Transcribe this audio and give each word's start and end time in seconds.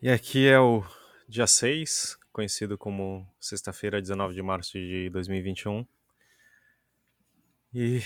E 0.00 0.08
aqui 0.08 0.46
é 0.46 0.60
o 0.60 0.84
dia 1.28 1.48
6, 1.48 2.16
conhecido 2.32 2.78
como 2.78 3.28
sexta-feira, 3.40 4.00
19 4.00 4.32
de 4.32 4.40
março 4.40 4.78
de 4.78 5.10
2021. 5.10 5.84
E 7.74 8.00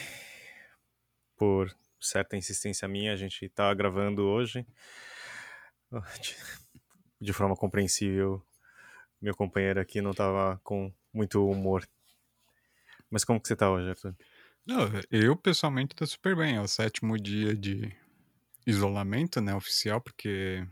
por 1.37 1.71
certa 2.01 2.35
insistência 2.35 2.89
minha, 2.89 3.13
a 3.13 3.17
gente 3.17 3.45
está 3.45 3.75
gravando 3.75 4.23
hoje. 4.23 4.67
De 7.21 7.33
forma 7.35 7.55
compreensível, 7.55 8.43
meu 9.21 9.37
companheiro 9.37 9.79
aqui 9.79 10.01
não 10.01 10.13
estava 10.13 10.59
com 10.65 10.91
muito 11.13 11.47
humor. 11.47 11.87
Mas 13.11 13.23
como 13.23 13.39
que 13.39 13.47
você 13.47 13.53
está 13.53 13.71
hoje, 13.71 13.91
Arthur? 13.91 14.17
Não, 14.67 14.89
eu 15.11 15.37
pessoalmente 15.37 15.93
estou 15.93 16.07
super 16.07 16.35
bem. 16.35 16.57
É 16.57 16.61
o 16.61 16.67
sétimo 16.67 17.19
dia 17.19 17.55
de 17.55 17.95
isolamento, 18.67 19.43
né, 19.43 19.55
oficial, 19.55 20.01
porque 20.01 20.67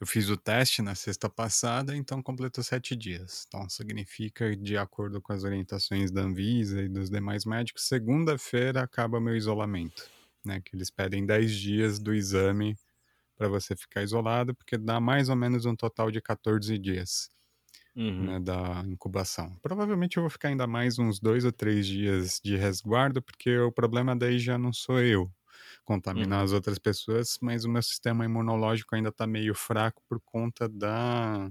eu 0.00 0.06
fiz 0.06 0.28
o 0.30 0.36
teste 0.36 0.82
na 0.82 0.94
sexta 0.94 1.28
passada, 1.28 1.94
então 1.96 2.22
completou 2.22 2.64
sete 2.64 2.96
dias. 2.96 3.44
Então 3.48 3.68
significa, 3.68 4.56
de 4.56 4.76
acordo 4.76 5.20
com 5.20 5.32
as 5.32 5.44
orientações 5.44 6.10
da 6.10 6.22
Anvisa 6.22 6.82
e 6.82 6.88
dos 6.88 7.10
demais 7.10 7.44
médicos, 7.44 7.84
segunda-feira 7.86 8.82
acaba 8.82 9.20
meu 9.20 9.36
isolamento. 9.36 10.10
Né, 10.44 10.58
que 10.64 10.74
eles 10.74 10.90
pedem 10.90 11.26
10 11.26 11.52
dias 11.54 11.98
do 11.98 12.14
exame 12.14 12.74
para 13.36 13.48
você 13.48 13.76
ficar 13.76 14.02
isolado, 14.02 14.54
porque 14.54 14.78
dá 14.78 15.00
mais 15.00 15.28
ou 15.28 15.36
menos 15.36 15.66
um 15.66 15.76
total 15.76 16.10
de 16.10 16.20
14 16.22 16.78
dias 16.78 17.30
Uhum. 17.96 18.30
né, 18.30 18.40
da 18.40 18.82
incubação. 18.86 19.56
Provavelmente 19.62 20.16
eu 20.16 20.22
vou 20.22 20.30
ficar 20.30 20.48
ainda 20.48 20.66
mais 20.66 20.98
uns 20.98 21.18
dois 21.20 21.44
ou 21.44 21.52
três 21.52 21.86
dias 21.86 22.40
de 22.44 22.56
resguardo, 22.56 23.22
porque 23.22 23.58
o 23.58 23.72
problema 23.72 24.16
daí 24.16 24.38
já 24.38 24.58
não 24.58 24.72
sou 24.72 25.00
eu 25.00 25.32
contaminar 25.90 26.42
Uhum. 26.42 26.44
as 26.44 26.52
outras 26.52 26.78
pessoas, 26.78 27.38
mas 27.42 27.64
o 27.64 27.70
meu 27.70 27.82
sistema 27.82 28.24
imunológico 28.24 28.94
ainda 28.96 29.10
está 29.10 29.26
meio 29.26 29.54
fraco 29.54 30.02
por 30.08 30.20
conta 30.24 30.68
da 30.68 31.50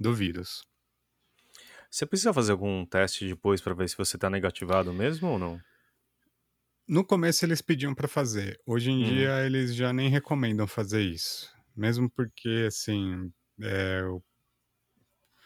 do 0.00 0.14
vírus. 0.14 0.62
Você 1.90 2.04
precisa 2.06 2.32
fazer 2.34 2.52
algum 2.52 2.84
teste 2.84 3.26
depois 3.28 3.60
para 3.60 3.74
ver 3.74 3.88
se 3.88 3.96
você 3.96 4.16
está 4.16 4.28
negativado 4.28 4.92
mesmo 4.92 5.28
ou 5.28 5.38
não? 5.38 5.64
No 6.86 7.04
começo 7.04 7.44
eles 7.44 7.62
pediam 7.62 7.94
para 7.94 8.08
fazer. 8.08 8.60
Hoje 8.66 8.90
em 8.90 9.00
Uhum. 9.00 9.02
dia 9.02 9.44
eles 9.46 9.74
já 9.74 9.92
nem 9.92 10.08
recomendam 10.10 10.66
fazer 10.66 11.02
isso, 11.02 11.50
mesmo 11.74 12.10
porque 12.10 12.64
assim 12.68 13.32
é, 13.60 14.02
o, 14.04 14.22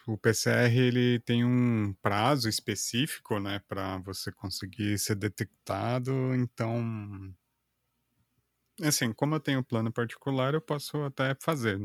o 0.07 0.17
PCR 0.19 0.79
ele 0.79 1.21
tem 1.21 1.45
um 1.45 1.93
prazo 2.03 2.49
específico, 2.49 3.39
né, 3.39 3.61
para 3.69 3.99
você 3.99 4.33
conseguir 4.33 4.99
ser 4.99 5.15
detectado. 5.17 6.35
Então, 6.35 7.35
assim, 8.83 9.13
como 9.13 9.35
eu 9.35 9.41
tenho 9.41 9.65
plano 9.65 9.93
particular, 9.93 10.55
eu 10.55 10.61
posso 10.61 11.03
até 11.03 11.35
fazer. 11.41 11.79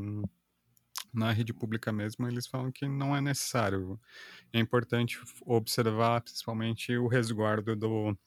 Na 1.13 1.31
rede 1.31 1.53
pública 1.53 1.91
mesmo, 1.91 2.27
eles 2.27 2.47
falam 2.47 2.71
que 2.71 2.87
não 2.87 3.15
é 3.15 3.21
necessário. 3.21 3.99
É 4.51 4.59
importante 4.59 5.19
observar, 5.45 6.21
principalmente, 6.21 6.97
o 6.97 7.07
resguardo 7.07 7.75
do, 7.75 8.17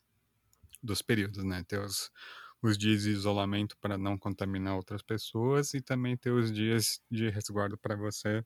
dos 0.82 1.02
períodos, 1.02 1.42
né? 1.44 1.64
Ter 1.66 1.80
os, 1.80 2.10
os 2.62 2.78
dias 2.78 3.02
de 3.02 3.10
isolamento 3.10 3.76
para 3.78 3.98
não 3.98 4.16
contaminar 4.16 4.76
outras 4.76 5.02
pessoas 5.02 5.74
e 5.74 5.80
também 5.80 6.16
ter 6.16 6.30
os 6.30 6.52
dias 6.52 7.00
de 7.10 7.28
resguardo 7.28 7.76
para 7.76 7.96
você 7.96 8.44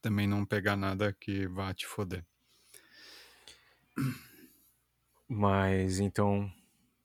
também 0.00 0.26
não 0.26 0.44
pegar 0.44 0.76
nada 0.76 1.12
que 1.12 1.46
vá 1.46 1.72
te 1.74 1.86
foder. 1.86 2.24
Mas 5.28 6.00
então, 6.00 6.50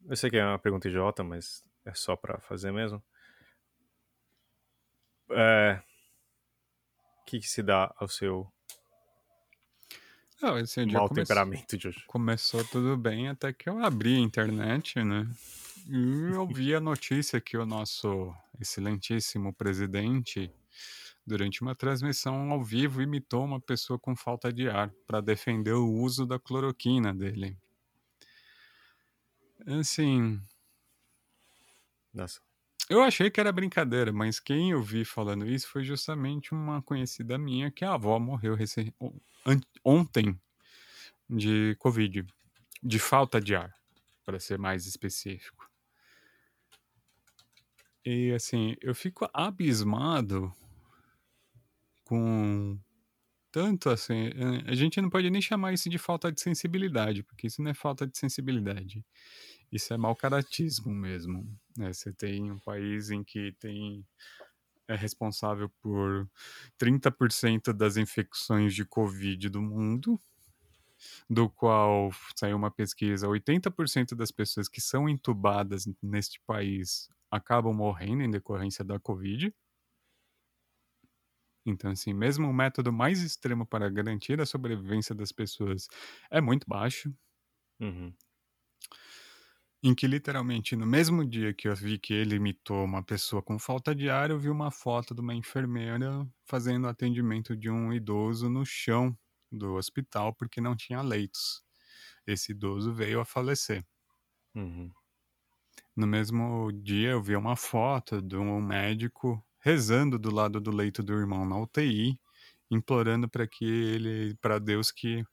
eu 0.07 0.15
sei 0.15 0.29
que 0.29 0.37
é 0.37 0.45
uma 0.45 0.59
pergunta 0.59 0.87
idiota, 0.87 1.23
mas 1.23 1.63
é 1.85 1.93
só 1.93 2.15
para 2.15 2.39
fazer 2.39 2.71
mesmo. 2.71 3.01
É, 5.31 5.81
o 7.21 7.25
que, 7.25 7.39
que 7.39 7.47
se 7.47 7.63
dá 7.63 7.93
ao 7.97 8.07
seu 8.07 8.51
Ah, 10.41 10.59
esse 10.59 10.85
dia 10.85 10.97
mau 10.97 11.07
come- 11.07 11.21
temperamento 11.21 11.77
de 11.77 11.87
hoje? 11.87 12.03
começou 12.07 12.63
tudo 12.65 12.95
bem 12.97 13.29
até 13.29 13.51
que 13.53 13.67
eu 13.69 13.83
abri 13.83 14.15
a 14.15 14.19
internet, 14.19 15.03
né? 15.03 15.27
E 15.87 16.33
eu 16.33 16.45
vi 16.53 16.75
a 16.75 16.79
notícia 16.79 17.41
que 17.41 17.57
o 17.57 17.65
nosso 17.65 18.33
excelentíssimo 18.59 19.53
presidente, 19.53 20.51
durante 21.25 21.61
uma 21.63 21.73
transmissão 21.73 22.51
ao 22.51 22.63
vivo, 22.63 23.01
imitou 23.01 23.43
uma 23.45 23.59
pessoa 23.59 23.97
com 23.97 24.15
falta 24.15 24.51
de 24.53 24.69
ar 24.69 24.91
para 25.07 25.21
defender 25.21 25.73
o 25.73 25.89
uso 25.91 26.25
da 26.25 26.37
cloroquina 26.37 27.13
dele. 27.13 27.57
Assim, 29.65 30.39
Nossa. 32.15 32.39
eu 32.89 33.03
achei 33.03 33.29
que 33.29 33.41
era 33.41 33.51
brincadeira, 33.51 34.13
mas 34.13 34.39
quem 34.39 34.71
eu 34.71 34.81
vi 34.81 35.03
falando 35.03 35.45
isso 35.45 35.67
foi 35.67 35.83
justamente 35.83 36.53
uma 36.53 36.81
conhecida 36.81 37.37
minha 37.37 37.69
que 37.69 37.83
a 37.83 37.93
avó 37.93 38.17
morreu 38.17 38.55
ontem 39.83 40.39
de 41.29 41.75
Covid, 41.77 42.25
de 42.81 42.99
falta 42.99 43.41
de 43.41 43.53
ar, 43.53 43.75
para 44.23 44.39
ser 44.39 44.57
mais 44.57 44.85
específico. 44.85 45.69
E 48.05 48.31
assim, 48.33 48.77
eu 48.81 48.95
fico 48.95 49.27
abismado 49.33 50.53
com 52.05 52.79
tanto 53.55 53.89
assim. 53.89 54.27
eh, 54.35 54.63
A 54.69 54.75
gente 54.75 54.99
não 55.01 55.09
pode 55.09 55.29
nem 55.29 55.41
chamar 55.41 55.71
isso 55.73 55.89
de 55.89 55.97
falta 55.97 56.29
de 56.29 56.41
sensibilidade, 56.41 57.23
porque 57.23 57.47
isso 57.47 57.61
não 57.61 57.71
é 57.71 57.73
falta 57.73 58.05
de 58.05 58.17
sensibilidade. 58.17 59.05
Isso 59.71 59.93
é 59.93 59.97
mau 59.97 60.13
caratismo 60.15 60.93
mesmo. 60.93 61.47
né? 61.77 61.93
Você 61.93 62.11
tem 62.13 62.51
um 62.51 62.59
país 62.59 63.11
em 63.11 63.23
que 63.23 63.53
tem 63.59 64.05
é 64.89 64.95
responsável 64.95 65.69
por 65.81 66.29
30% 66.77 67.73
das 67.73 67.97
infecções 67.97 68.75
de 68.75 68.85
Covid 68.85 69.49
do 69.49 69.61
mundo, 69.61 70.19
do 71.29 71.49
qual 71.49 72.11
saiu 72.35 72.57
uma 72.57 72.71
pesquisa, 72.71 73.27
80% 73.27 74.15
das 74.15 74.31
pessoas 74.31 74.67
que 74.67 74.81
são 74.81 75.09
entubadas 75.09 75.85
neste 76.01 76.39
país 76.45 77.09
acabam 77.31 77.73
morrendo 77.73 78.23
em 78.23 78.31
decorrência 78.31 78.83
da 78.83 78.99
Covid. 78.99 79.53
Então, 81.65 81.91
assim, 81.91 82.13
mesmo 82.13 82.47
o 82.49 82.53
método 82.53 82.93
mais 82.93 83.21
extremo 83.21 83.65
para 83.65 83.89
garantir 83.89 84.39
a 84.41 84.45
sobrevivência 84.45 85.15
das 85.15 85.31
pessoas 85.31 85.87
é 86.31 86.39
muito 86.41 86.65
baixo, 86.67 87.13
Uhum. 87.79 88.17
em 89.83 89.93
que 89.93 90.07
literalmente 90.07 90.75
no 90.75 90.85
mesmo 90.85 91.23
dia 91.25 91.53
que 91.53 91.67
eu 91.67 91.75
vi 91.75 91.97
que 91.99 92.13
ele 92.13 92.35
imitou 92.35 92.83
uma 92.83 93.03
pessoa 93.03 93.41
com 93.41 93.59
falta 93.59 93.93
de 93.95 94.09
ar, 94.09 94.29
eu 94.31 94.39
vi 94.39 94.49
uma 94.49 94.71
foto 94.71 95.13
de 95.13 95.21
uma 95.21 95.33
enfermeira 95.35 96.27
fazendo 96.45 96.87
atendimento 96.87 97.55
de 97.55 97.69
um 97.69 97.93
idoso 97.93 98.49
no 98.49 98.65
chão 98.65 99.17
do 99.51 99.73
hospital 99.75 100.33
porque 100.35 100.59
não 100.59 100.75
tinha 100.75 101.01
leitos. 101.01 101.63
Esse 102.27 102.51
idoso 102.53 102.93
veio 102.93 103.19
a 103.21 103.25
falecer. 103.25 103.85
Uhum. 104.55 104.95
No 105.95 106.07
mesmo 106.07 106.71
dia 106.71 107.09
eu 107.11 107.21
vi 107.21 107.35
uma 107.35 107.55
foto 107.57 108.21
de 108.21 108.37
um 108.37 108.61
médico 108.61 109.45
rezando 109.65 110.19
do 110.19 110.31
lado 110.31 110.61
do 110.61 110.69
leito 110.69 111.01
do 111.01 111.11
irmão 111.13 111.43
na 111.43 111.57
UTI, 111.59 112.19
implorando 112.69 113.27
para 113.27 113.47
que 113.47 113.65
ele, 113.65 114.35
para 114.35 114.59
Deus 114.59 114.91
que 114.91 115.25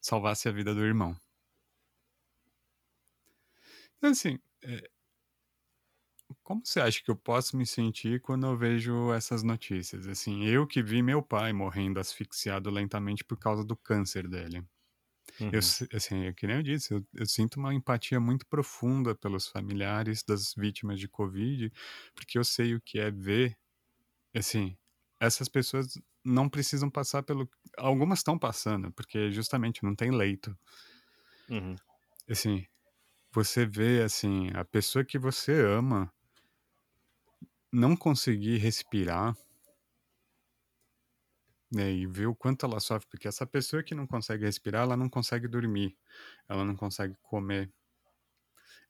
salvasse 0.00 0.48
a 0.48 0.52
vida 0.52 0.74
do 0.74 0.84
irmão. 0.84 1.16
Então, 3.98 4.10
assim, 4.10 4.38
é, 4.62 4.90
como 6.42 6.60
você 6.64 6.80
acha 6.80 7.02
que 7.02 7.10
eu 7.10 7.16
posso 7.16 7.56
me 7.56 7.66
sentir 7.66 8.20
quando 8.20 8.46
eu 8.46 8.56
vejo 8.56 9.12
essas 9.12 9.42
notícias? 9.42 10.06
Assim, 10.06 10.44
eu 10.44 10.66
que 10.66 10.82
vi 10.82 11.02
meu 11.02 11.22
pai 11.22 11.52
morrendo 11.52 12.00
asfixiado 12.00 12.70
lentamente 12.70 13.24
por 13.24 13.38
causa 13.38 13.64
do 13.64 13.76
câncer 13.76 14.28
dele. 14.28 14.64
Uhum. 15.40 15.50
Eu, 15.52 15.60
assim, 15.96 16.24
é 16.26 16.32
que 16.32 16.46
nem 16.46 16.56
eu 16.56 16.62
disse, 16.62 16.92
eu, 16.92 17.06
eu 17.14 17.26
sinto 17.26 17.58
uma 17.58 17.74
empatia 17.74 18.18
muito 18.18 18.46
profunda 18.46 19.14
pelos 19.14 19.46
familiares 19.46 20.22
das 20.22 20.54
vítimas 20.54 20.98
de 20.98 21.08
Covid, 21.08 21.72
porque 22.14 22.38
eu 22.38 22.44
sei 22.44 22.74
o 22.74 22.80
que 22.80 22.98
é 22.98 23.10
ver, 23.10 23.56
assim, 24.34 24.76
essas 25.20 25.48
pessoas 25.48 25.98
não 26.24 26.48
precisam 26.48 26.90
passar 26.90 27.22
pelo... 27.22 27.48
Algumas 27.76 28.20
estão 28.20 28.38
passando, 28.38 28.90
porque 28.92 29.30
justamente 29.30 29.82
não 29.82 29.94
tem 29.94 30.10
leito. 30.10 30.56
Uhum. 31.48 31.76
Assim, 32.28 32.66
você 33.32 33.66
vê, 33.66 34.02
assim, 34.02 34.48
a 34.54 34.64
pessoa 34.64 35.04
que 35.04 35.18
você 35.18 35.52
ama 35.62 36.12
não 37.72 37.96
conseguir 37.96 38.58
respirar, 38.58 39.36
né, 41.72 41.90
e 41.90 42.06
ver 42.06 42.26
o 42.26 42.34
quanto 42.34 42.66
ela 42.66 42.80
sofre, 42.80 43.08
porque 43.08 43.28
essa 43.28 43.46
pessoa 43.46 43.82
que 43.82 43.94
não 43.94 44.06
consegue 44.06 44.44
respirar, 44.44 44.82
ela 44.82 44.96
não 44.96 45.08
consegue 45.08 45.46
dormir, 45.46 45.96
ela 46.48 46.64
não 46.64 46.76
consegue 46.76 47.14
comer, 47.22 47.72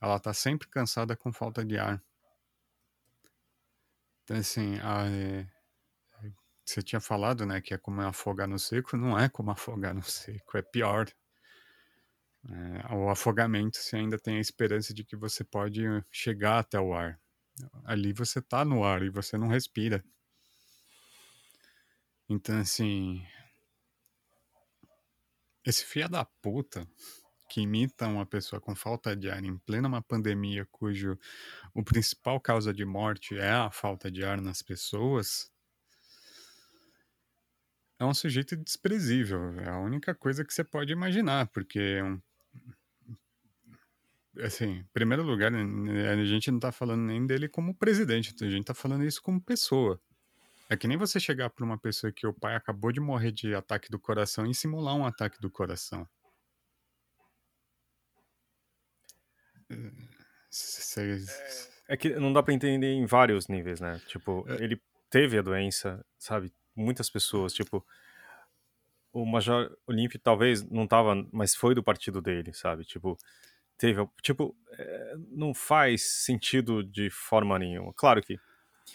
ela 0.01 0.19
tá 0.19 0.33
sempre 0.33 0.69
cansada 0.69 1.17
com 1.17 1.33
falta 1.33 1.65
de 1.65 1.79
ar. 1.79 2.03
Então, 4.25 4.37
assim, 4.39 4.79
a, 4.81 5.07
é, 5.07 5.47
você 6.65 6.83
tinha 6.83 7.01
falado, 7.01 7.45
né, 7.45 7.61
que 7.61 7.75
é 7.75 7.79
como 7.79 8.01
afogar 8.01 8.47
no 8.47 8.59
seco, 8.59 8.97
não 8.97 9.19
é 9.19 9.29
como 9.29 9.51
afogar 9.51 9.95
no 9.95 10.03
seco, 10.05 10.57
é 10.57 10.63
pior. 10.63 11.07
É, 12.49 12.95
o 12.95 13.11
afogamento, 13.11 13.77
você 13.77 13.97
ainda 13.97 14.19
tem 14.19 14.39
a 14.39 14.41
esperança 14.41 14.95
de 14.95 15.05
que 15.05 15.17
você 15.17 15.45
pode 15.45 15.83
chegar 16.11 16.61
até 16.61 16.81
o 16.81 16.95
ar. 16.95 17.21
Ali 17.85 18.13
você 18.13 18.41
tá 18.41 18.65
no 18.65 18.85
ar 18.85 19.03
e 19.03 19.11
você 19.11 19.37
não 19.37 19.49
respira. 19.49 20.03
Então, 22.31 22.61
assim. 22.61 23.21
Esse 25.67 25.85
filho 25.85 26.09
da 26.09 26.25
puta 26.25 26.89
que 27.51 27.61
imita 27.61 28.07
uma 28.07 28.25
pessoa 28.25 28.61
com 28.61 28.75
falta 28.77 29.17
de 29.17 29.29
ar 29.29 29.45
em 29.45 29.59
plena 29.59 29.89
uma 29.89 30.01
pandemia 30.01 30.65
cujo 30.71 31.19
o 31.75 31.83
principal 31.83 32.41
causa 32.41 32.73
de 32.73 32.85
morte 32.85 33.37
é 33.37 33.51
a 33.51 33.71
falta 33.71 34.11
de 34.11 34.25
ar 34.25 34.41
nas 34.41 34.63
pessoas, 34.63 35.51
é 37.99 38.05
um 38.05 38.15
sujeito 38.15 38.57
desprezível. 38.57 39.59
É 39.61 39.69
a 39.69 39.79
única 39.81 40.15
coisa 40.15 40.45
que 40.45 40.55
você 40.55 40.63
pode 40.63 40.93
imaginar, 40.93 41.49
porque 41.49 41.81
é 41.81 42.05
um, 42.05 42.21
assim, 44.39 44.79
em 44.79 44.85
primeiro 44.93 45.25
lugar, 45.25 45.53
a 45.53 46.25
gente 46.25 46.51
não 46.51 46.61
tá 46.61 46.71
falando 46.71 47.03
nem 47.03 47.27
dele 47.27 47.49
como 47.49 47.75
presidente, 47.75 48.35
a 48.41 48.49
gente 48.49 48.65
tá 48.65 48.75
falando 48.75 49.05
isso 49.05 49.21
como 49.21 49.43
pessoa. 49.43 50.01
É 50.71 50.77
que 50.77 50.87
nem 50.87 50.97
você 50.97 51.19
chegar 51.19 51.51
para 51.51 51.65
uma 51.65 51.77
pessoa 51.77 52.13
que 52.13 52.25
o 52.25 52.33
pai 52.33 52.55
acabou 52.55 52.93
de 52.93 53.01
morrer 53.01 53.33
de 53.33 53.53
ataque 53.57 53.91
do 53.91 53.99
coração 53.99 54.47
e 54.47 54.55
simular 54.55 54.95
um 54.95 55.05
ataque 55.05 55.41
do 55.41 55.51
coração. 55.51 56.09
É 61.89 61.97
que 61.97 62.11
não 62.11 62.33
dá 62.33 62.41
para 62.41 62.55
entender 62.55 62.93
em 62.93 63.05
vários 63.05 63.49
níveis, 63.49 63.81
né? 63.81 64.01
Tipo, 64.07 64.45
é. 64.49 64.63
ele 64.63 64.81
teve 65.11 65.37
a 65.37 65.43
doença, 65.43 66.07
sabe? 66.17 66.53
Muitas 66.77 67.11
pessoas, 67.11 67.53
tipo, 67.53 67.85
o 69.13 69.27
Major 69.27 69.77
Olímpio 69.89 70.21
talvez 70.21 70.63
não 70.71 70.87
tava, 70.87 71.17
mas 71.33 71.53
foi 71.53 71.75
do 71.75 71.83
partido 71.83 72.23
dele, 72.23 72.53
sabe? 72.53 72.85
Tipo, 72.85 73.19
teve, 73.77 74.09
tipo, 74.23 74.57
é, 74.79 75.15
não 75.33 75.53
faz 75.53 76.25
sentido 76.25 76.85
de 76.85 77.11
forma 77.11 77.59
nenhuma. 77.59 77.93
Claro 77.93 78.23
que 78.23 78.39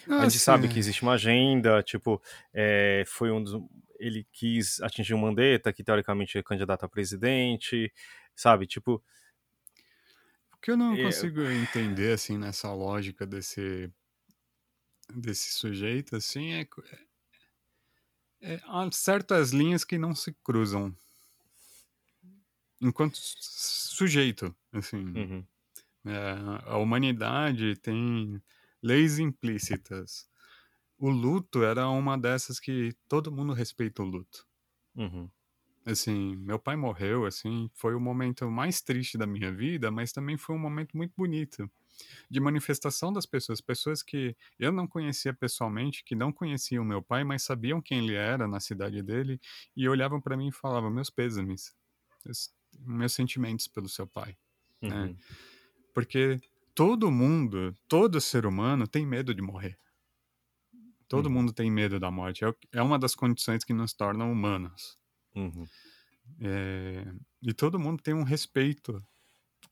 ah, 0.07 0.19
a 0.19 0.23
gente 0.23 0.33
sim. 0.33 0.39
sabe 0.39 0.67
que 0.67 0.79
existe 0.79 1.01
uma 1.01 1.13
agenda, 1.13 1.81
tipo, 1.81 2.21
é, 2.53 3.03
foi 3.07 3.31
um 3.31 3.43
dos, 3.43 3.53
ele 3.99 4.27
quis 4.31 4.81
atingir 4.81 5.13
o 5.13 5.17
Mandetta, 5.17 5.73
que 5.73 5.83
teoricamente 5.83 6.37
é 6.37 6.43
candidato 6.43 6.85
a 6.85 6.89
presidente, 6.89 7.91
sabe? 8.35 8.67
Tipo, 8.67 9.03
o 10.53 10.57
que 10.61 10.71
eu 10.71 10.77
não 10.77 10.93
é, 10.93 11.03
consigo 11.03 11.41
entender 11.41 12.13
assim 12.13 12.37
nessa 12.37 12.71
lógica 12.73 13.25
desse 13.25 13.91
desse 15.13 15.53
sujeito 15.53 16.15
assim 16.15 16.53
é, 16.53 16.67
é, 18.41 18.59
há 18.65 18.89
certas 18.91 19.51
linhas 19.51 19.83
que 19.83 19.99
não 19.99 20.15
se 20.15 20.35
cruzam 20.43 20.95
enquanto 22.81 23.15
sujeito 23.15 24.55
assim 24.73 24.97
uhum. 24.97 25.45
é, 26.05 26.35
a 26.65 26.77
humanidade 26.77 27.75
tem 27.75 28.41
leis 28.85 29.17
implícitas. 29.17 30.29
O 30.97 31.09
luto 31.09 31.63
era 31.63 31.89
uma 31.89 32.15
dessas 32.15 32.59
que 32.59 32.95
todo 33.09 33.31
mundo 33.31 33.51
respeita 33.51 34.03
o 34.03 34.05
luto. 34.05 34.45
Uhum. 34.95 35.27
Assim, 35.83 36.35
meu 36.35 36.59
pai 36.59 36.75
morreu, 36.75 37.25
assim, 37.25 37.69
foi 37.73 37.95
o 37.95 37.99
momento 37.99 38.49
mais 38.49 38.81
triste 38.81 39.17
da 39.17 39.25
minha 39.25 39.51
vida, 39.51 39.89
mas 39.89 40.11
também 40.11 40.37
foi 40.37 40.55
um 40.55 40.59
momento 40.59 40.95
muito 40.95 41.13
bonito 41.17 41.69
de 42.29 42.39
manifestação 42.39 43.11
das 43.11 43.25
pessoas, 43.25 43.61
pessoas 43.61 44.03
que 44.03 44.35
eu 44.59 44.71
não 44.71 44.87
conhecia 44.87 45.33
pessoalmente, 45.33 46.03
que 46.03 46.15
não 46.15 46.31
conheciam 46.31 46.83
meu 46.83 47.01
pai, 47.01 47.23
mas 47.23 47.43
sabiam 47.43 47.81
quem 47.81 47.99
ele 47.99 48.15
era 48.15 48.47
na 48.47 48.59
cidade 48.59 49.01
dele 49.01 49.39
e 49.75 49.87
olhavam 49.87 50.21
para 50.21 50.37
mim 50.37 50.49
e 50.49 50.51
falavam 50.51 50.91
meus 50.91 51.09
pêsames, 51.09 51.73
meus 52.79 53.13
sentimentos 53.13 53.67
pelo 53.67 53.89
seu 53.89 54.05
pai, 54.05 54.37
né? 54.81 54.89
uhum. 54.89 55.05
né? 55.07 55.15
Porque 55.93 56.39
todo 56.75 57.09
mundo, 57.09 57.73
todo 57.87 58.19
ser 58.19 58.45
humano 58.45 58.85
tem 58.85 59.05
medo 59.05 59.33
de 59.33 59.41
morrer. 59.41 59.79
Todo 61.07 61.27
uhum. 61.27 61.31
mundo 61.31 61.53
tem 61.53 61.71
medo 61.71 61.99
da 61.99 62.11
morte. 62.11 62.43
É, 62.43 62.53
é 62.73 62.81
uma 62.81 62.99
das 62.99 63.15
condições 63.15 63.63
que 63.63 63.73
nos 63.73 63.93
tornam 63.93 64.31
humanos. 64.31 64.99
Uhum. 65.33 65.65
É, 66.41 67.05
e 67.41 67.53
todo 67.53 67.79
mundo 67.79 68.03
tem 68.03 68.13
um 68.13 68.23
respeito 68.23 69.01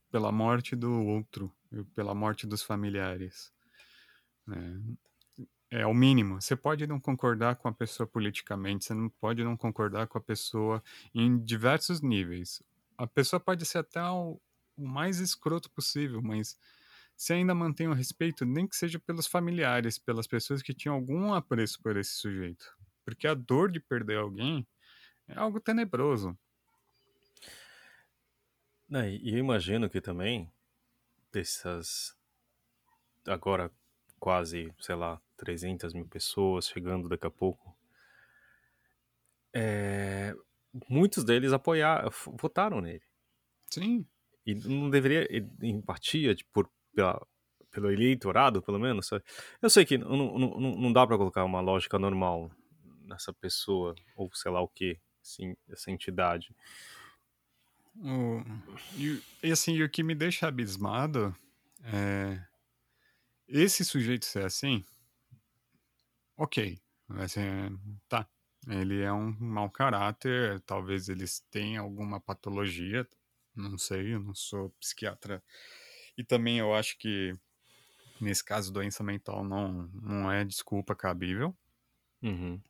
pela 0.10 0.32
morte 0.32 0.76
do 0.76 0.92
outro, 0.92 1.54
pela 1.94 2.16
morte 2.16 2.48
dos 2.48 2.64
familiares. 2.64 3.52
É, 5.72 5.82
é 5.82 5.88
o 5.88 5.94
mínimo. 5.94 6.40
Você 6.40 6.56
pode 6.56 6.86
não 6.86 7.00
concordar 7.00 7.56
com 7.56 7.68
a 7.68 7.74
pessoa 7.74 8.08
politicamente, 8.08 8.86
você 8.86 8.94
não 8.94 9.10
pode 9.10 9.44
não 9.44 9.58
concordar 9.58 10.08
com 10.08 10.18
a 10.18 10.22
pessoa 10.22 10.84
em 11.14 11.38
diversos 11.38 12.00
níveis. 12.00 12.62
A 12.96 13.08
pessoa 13.08 13.40
pode 13.40 13.66
ser 13.66 13.80
até 13.80 14.02
o, 14.04 14.40
o 14.78 14.88
mais 14.88 15.20
escroto 15.20 15.70
possível, 15.72 16.22
mas 16.22 16.56
se 17.16 17.34
ainda 17.34 17.54
mantém 17.54 17.88
o 17.88 17.94
respeito, 17.94 18.46
nem 18.46 18.68
que 18.68 18.76
seja 18.76 19.00
pelos 19.00 19.28
familiares, 19.28 19.98
pelas 19.98 20.28
pessoas 20.28 20.62
que 20.62 20.74
tinham 20.74 20.96
algum 20.96 21.34
apreço 21.34 21.82
por 21.82 21.98
esse 21.98 22.12
sujeito. 22.12 22.76
Porque 23.06 23.28
a 23.28 23.34
dor 23.34 23.72
de 23.72 23.80
perder 23.80 24.18
alguém 24.18 24.68
é 25.28 25.38
algo 25.38 25.60
tenebroso. 25.60 26.38
E 28.90 29.34
eu 29.34 29.38
imagino 29.40 29.90
que 29.90 30.00
também 30.00 30.52
dessas 31.32 32.16
agora 33.26 33.72
quase, 34.20 34.74
sei 34.80 34.96
lá, 34.96 35.22
300 35.38 35.94
mil 35.94 36.08
pessoas 36.08 36.68
chegando 36.68 37.10
daqui 37.10 37.26
a 37.26 37.32
pouco, 37.32 37.76
é, 39.54 40.36
muitos 40.90 41.24
deles 41.24 41.52
apoiaram, 41.52 42.10
votaram 42.40 42.82
nele. 42.82 43.04
Sim. 43.70 44.06
E 44.46 44.56
não 44.56 44.90
deveria 44.90 45.28
empatia 45.62 46.36
de, 46.36 46.44
por 46.46 46.70
pela, 46.94 47.26
pelo 47.72 47.92
eleitorado, 47.92 48.62
pelo 48.62 48.80
menos. 48.80 49.08
Sabe? 49.08 49.24
Eu 49.62 49.70
sei 49.70 49.86
que 49.86 49.98
não, 49.98 50.38
não, 50.38 50.58
não 50.58 50.94
dá 50.94 51.06
para 51.06 51.18
colocar 51.18 51.44
uma 51.44 51.62
lógica 51.62 52.00
normal 52.00 52.52
nessa 53.06 53.34
pessoa, 53.34 53.96
ou 54.16 54.30
sei 54.34 54.52
lá 54.52 54.62
o 54.62 54.68
que, 54.68 55.00
assim, 55.22 55.56
essa 55.70 55.92
entidade. 55.92 56.56
e, 58.98 59.22
e, 59.44 59.52
assim, 59.52 59.82
o 59.82 59.90
que 59.90 60.04
me 60.04 60.16
deixa 60.16 60.48
abismado 60.48 61.36
é 61.84 62.40
esse 63.48 63.84
sujeito 63.84 64.26
ser 64.26 64.46
assim, 64.46 64.84
ok, 66.38 66.80
assim, 67.18 67.42
tá, 68.08 68.28
ele 68.68 69.02
é 69.02 69.12
um 69.12 69.36
mau 69.40 69.70
caráter, 69.70 70.60
talvez 70.62 71.10
eles 71.10 71.42
tenham 71.52 71.84
alguma 71.84 72.20
patologia, 72.20 73.08
não 73.56 73.78
sei, 73.78 74.16
eu 74.16 74.20
não 74.20 74.34
sou 74.34 74.70
psiquiatra 74.80 75.44
e 76.18 76.24
também 76.24 76.60
eu 76.60 76.74
acho 76.74 76.98
que, 76.98 77.34
nesse 78.20 78.44
caso, 78.44 78.72
doença 78.72 79.04
mental 79.04 79.44
não, 79.44 79.90
não 79.94 80.32
é 80.32 80.44
desculpa 80.44 80.96
cabível. 80.96 81.56
Uhum. 82.22 82.62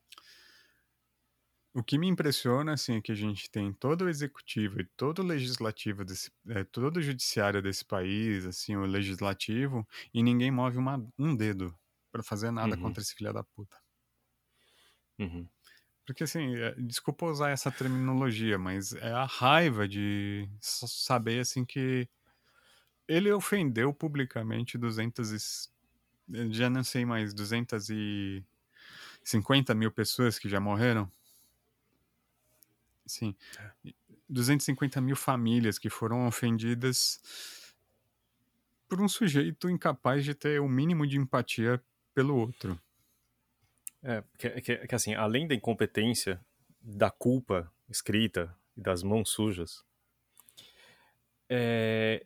O 1.75 1.83
que 1.83 1.97
me 1.97 2.07
impressiona, 2.07 2.73
assim, 2.73 2.97
é 2.97 3.01
que 3.01 3.11
a 3.11 3.15
gente 3.15 3.49
tem 3.49 3.73
todo 3.73 4.03
o 4.03 4.09
executivo 4.09 4.79
e 4.79 4.85
todo 4.95 5.19
o 5.19 5.25
legislativo, 5.25 6.05
desse, 6.05 6.31
é, 6.49 6.63
todo 6.63 6.97
o 6.97 7.01
judiciário 7.01 7.63
desse 7.63 7.83
país, 7.83 8.45
assim, 8.45 8.75
o 8.75 8.85
legislativo, 8.85 9.87
e 10.13 10.21
ninguém 10.21 10.51
move 10.51 10.77
uma, 10.77 11.03
um 11.17 11.35
dedo 11.35 11.75
para 12.11 12.21
fazer 12.21 12.51
nada 12.51 12.75
uhum. 12.75 12.81
contra 12.83 13.01
esse 13.01 13.15
filho 13.15 13.33
da 13.33 13.43
puta. 13.43 13.75
Uhum. 15.17 15.47
Porque, 16.05 16.25
assim, 16.25 16.55
é, 16.57 16.75
desculpa 16.75 17.25
usar 17.25 17.49
essa 17.49 17.71
terminologia, 17.71 18.59
mas 18.59 18.93
é 18.93 19.11
a 19.11 19.25
raiva 19.25 19.87
de 19.87 20.47
saber, 20.59 21.39
assim, 21.39 21.65
que 21.65 22.07
ele 23.13 23.31
ofendeu 23.31 23.93
publicamente 23.93 24.77
200 24.77 25.31
e, 25.31 25.37
já 26.51 26.69
não 26.69 26.83
sei 26.83 27.05
mais, 27.05 27.33
250 27.33 29.73
mil 29.75 29.91
pessoas 29.91 30.37
que 30.39 30.49
já 30.49 30.59
morreram. 30.59 31.09
Sim. 33.05 33.35
250 34.27 34.99
mil 34.99 35.15
famílias 35.15 35.77
que 35.77 35.89
foram 35.89 36.25
ofendidas 36.25 37.21
por 38.89 38.99
um 38.99 39.07
sujeito 39.07 39.69
incapaz 39.69 40.25
de 40.25 40.33
ter 40.33 40.59
o 40.59 40.67
mínimo 40.67 41.05
de 41.05 41.17
empatia 41.17 41.79
pelo 42.15 42.35
outro. 42.35 42.81
É, 44.01 44.23
que, 44.37 44.49
que, 44.61 44.87
que 44.87 44.95
assim, 44.95 45.13
além 45.13 45.47
da 45.47 45.53
incompetência, 45.53 46.43
da 46.81 47.11
culpa 47.11 47.71
escrita 47.87 48.57
e 48.75 48.81
das 48.81 49.03
mãos 49.03 49.29
sujas, 49.29 49.85
é, 51.47 52.25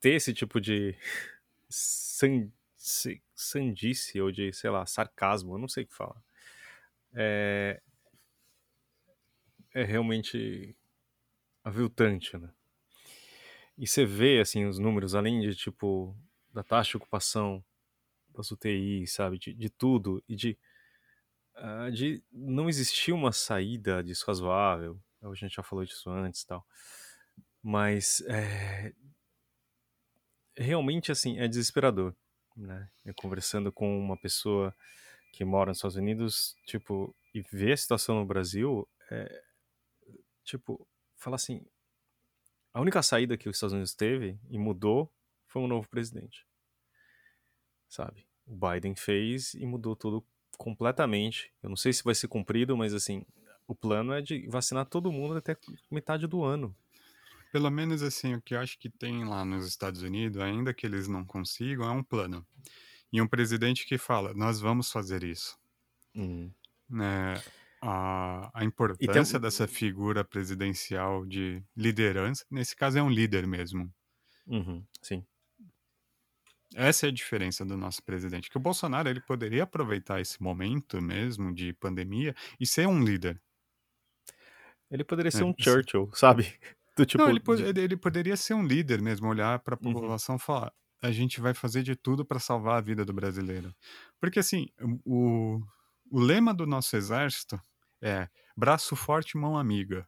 ter 0.00 0.14
esse 0.14 0.32
tipo 0.32 0.60
de 0.60 0.96
san, 1.68 2.50
sandice 3.34 4.20
ou 4.20 4.32
de, 4.32 4.52
sei 4.52 4.70
lá, 4.70 4.84
sarcasmo, 4.86 5.54
eu 5.54 5.58
não 5.58 5.68
sei 5.68 5.84
o 5.84 5.86
que 5.86 5.94
falar. 5.94 6.22
É, 7.14 7.80
é 9.74 9.84
realmente 9.84 10.76
aviltante, 11.62 12.36
né? 12.36 12.50
E 13.76 13.86
você 13.86 14.04
vê, 14.04 14.40
assim, 14.40 14.66
os 14.66 14.78
números, 14.78 15.14
além 15.14 15.40
de, 15.40 15.54
tipo, 15.54 16.14
da 16.52 16.62
taxa 16.62 16.90
de 16.90 16.96
ocupação 16.98 17.64
das 18.28 18.50
UTIs, 18.50 19.12
sabe, 19.12 19.38
de, 19.38 19.54
de 19.54 19.70
tudo, 19.70 20.22
e 20.28 20.36
de, 20.36 20.58
uh, 21.56 21.90
de 21.90 22.22
não 22.30 22.68
existir 22.68 23.12
uma 23.12 23.32
saída 23.32 24.02
disso 24.02 24.26
razoável, 24.26 25.00
a 25.22 25.34
gente 25.34 25.54
já 25.54 25.62
falou 25.62 25.84
disso 25.84 26.10
antes 26.10 26.42
e 26.42 26.46
tal, 26.46 26.66
mas 27.62 28.22
é, 28.22 28.92
realmente 30.60 31.10
assim 31.10 31.38
é 31.38 31.48
desesperador, 31.48 32.14
né? 32.56 32.88
Eu 33.04 33.14
conversando 33.14 33.72
com 33.72 33.98
uma 33.98 34.16
pessoa 34.16 34.74
que 35.32 35.44
mora 35.44 35.70
nos 35.70 35.78
Estados 35.78 35.96
Unidos, 35.96 36.56
tipo, 36.66 37.14
e 37.34 37.40
vê 37.40 37.72
a 37.72 37.76
situação 37.76 38.16
no 38.16 38.26
Brasil, 38.26 38.88
é, 39.10 39.42
tipo, 40.44 40.86
fala 41.16 41.36
assim, 41.36 41.64
a 42.72 42.80
única 42.80 43.02
saída 43.02 43.36
que 43.36 43.48
os 43.48 43.56
Estados 43.56 43.72
Unidos 43.72 43.94
teve 43.94 44.38
e 44.48 44.58
mudou 44.58 45.12
foi 45.46 45.62
um 45.62 45.68
novo 45.68 45.88
presidente. 45.88 46.46
Sabe? 47.88 48.26
O 48.46 48.54
Biden 48.54 48.94
fez 48.94 49.54
e 49.54 49.66
mudou 49.66 49.96
tudo 49.96 50.24
completamente. 50.56 51.52
Eu 51.62 51.68
não 51.68 51.76
sei 51.76 51.92
se 51.92 52.04
vai 52.04 52.14
ser 52.14 52.28
cumprido, 52.28 52.76
mas 52.76 52.94
assim, 52.94 53.24
o 53.66 53.74
plano 53.74 54.12
é 54.12 54.20
de 54.20 54.46
vacinar 54.48 54.86
todo 54.86 55.12
mundo 55.12 55.36
até 55.36 55.56
metade 55.90 56.26
do 56.26 56.44
ano. 56.44 56.74
Pelo 57.52 57.70
menos 57.70 58.02
assim, 58.02 58.34
o 58.34 58.42
que 58.42 58.54
eu 58.54 58.60
acho 58.60 58.78
que 58.78 58.88
tem 58.88 59.24
lá 59.24 59.44
nos 59.44 59.66
Estados 59.66 60.02
Unidos, 60.02 60.40
ainda 60.40 60.72
que 60.72 60.86
eles 60.86 61.08
não 61.08 61.24
consigam, 61.24 61.88
é 61.88 61.90
um 61.90 62.02
plano. 62.02 62.46
E 63.12 63.20
um 63.20 63.26
presidente 63.26 63.86
que 63.86 63.98
fala, 63.98 64.32
nós 64.34 64.60
vamos 64.60 64.90
fazer 64.92 65.24
isso. 65.24 65.58
Uhum. 66.14 66.52
Né? 66.88 67.42
A, 67.82 68.50
a 68.54 68.64
importância 68.64 69.38
tem... 69.38 69.40
dessa 69.40 69.66
figura 69.66 70.22
presidencial 70.22 71.26
de 71.26 71.62
liderança, 71.76 72.44
nesse 72.50 72.76
caso 72.76 72.98
é 72.98 73.02
um 73.02 73.10
líder 73.10 73.46
mesmo. 73.46 73.92
Uhum. 74.46 74.84
Sim. 75.02 75.24
Essa 76.74 77.06
é 77.06 77.08
a 77.08 77.12
diferença 77.12 77.64
do 77.64 77.76
nosso 77.76 78.00
presidente, 78.04 78.48
que 78.48 78.56
o 78.56 78.60
Bolsonaro 78.60 79.08
ele 79.08 79.20
poderia 79.20 79.64
aproveitar 79.64 80.20
esse 80.20 80.40
momento 80.40 81.02
mesmo 81.02 81.52
de 81.52 81.72
pandemia 81.72 82.34
e 82.60 82.66
ser 82.66 82.86
um 82.86 83.02
líder. 83.02 83.40
Ele 84.88 85.02
poderia 85.02 85.30
ser 85.30 85.42
é, 85.42 85.46
um 85.46 85.54
Churchill, 85.58 86.10
sabe? 86.14 86.58
Do 86.96 87.06
tipo, 87.06 87.22
Não, 87.22 87.30
ele, 87.30 87.72
de... 87.72 87.80
ele, 87.80 87.96
poderia 87.96 88.36
ser 88.36 88.54
um 88.54 88.64
líder 88.64 89.00
mesmo, 89.00 89.28
olhar 89.28 89.58
para 89.60 89.74
a 89.74 89.78
uhum. 89.82 89.92
população 89.92 90.34
uhum. 90.34 90.40
e 90.40 90.44
falar: 90.44 90.72
a 91.02 91.10
gente 91.10 91.40
vai 91.40 91.54
fazer 91.54 91.82
de 91.82 91.96
tudo 91.96 92.24
para 92.24 92.38
salvar 92.38 92.78
a 92.78 92.80
vida 92.80 93.04
do 93.04 93.12
brasileiro. 93.12 93.74
Porque 94.20 94.38
assim, 94.38 94.68
o, 95.04 95.60
o 96.10 96.20
lema 96.20 96.52
do 96.52 96.66
nosso 96.66 96.96
exército 96.96 97.60
é 98.02 98.28
braço 98.56 98.94
forte, 98.96 99.36
mão 99.36 99.56
amiga. 99.56 100.06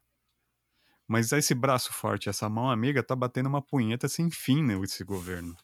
Mas 1.08 1.32
esse 1.32 1.54
braço 1.54 1.92
forte, 1.92 2.28
essa 2.28 2.48
mão 2.48 2.70
amiga, 2.70 3.02
tá 3.02 3.14
batendo 3.14 3.48
uma 3.48 3.62
punheta 3.62 4.08
sem 4.08 4.30
fim 4.30 4.62
nesse 4.62 5.04
governo. 5.04 5.56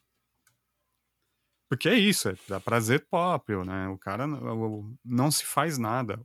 Porque 1.68 1.88
é 1.88 1.94
isso, 1.94 2.30
é 2.30 2.34
dá 2.48 2.58
prazer 2.58 3.06
próprio, 3.08 3.64
né? 3.64 3.88
O 3.88 3.98
cara 3.98 4.26
não, 4.26 4.96
não 5.04 5.30
se 5.30 5.44
faz 5.44 5.76
nada. 5.76 6.20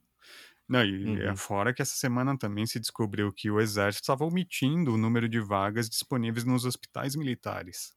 Não, 0.68 0.84
e 0.84 1.04
é 1.04 1.26
uhum. 1.26 1.32
é 1.32 1.36
fora 1.36 1.74
que 1.74 1.82
essa 1.82 1.96
semana 1.96 2.38
também 2.38 2.66
se 2.66 2.80
descobriu 2.80 3.32
que 3.32 3.52
o 3.52 3.60
exército 3.60 4.04
estava 4.04 4.26
omitindo 4.26 4.94
o 4.94 4.98
número 4.98 5.28
de 5.28 5.40
vagas 5.40 5.90
disponíveis 5.90 6.46
nos 6.46 6.66
hospitais 6.66 7.16
militares. 7.16 7.96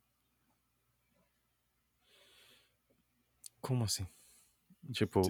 Como 3.60 3.84
assim? 3.84 4.06
Tipo, 4.92 5.22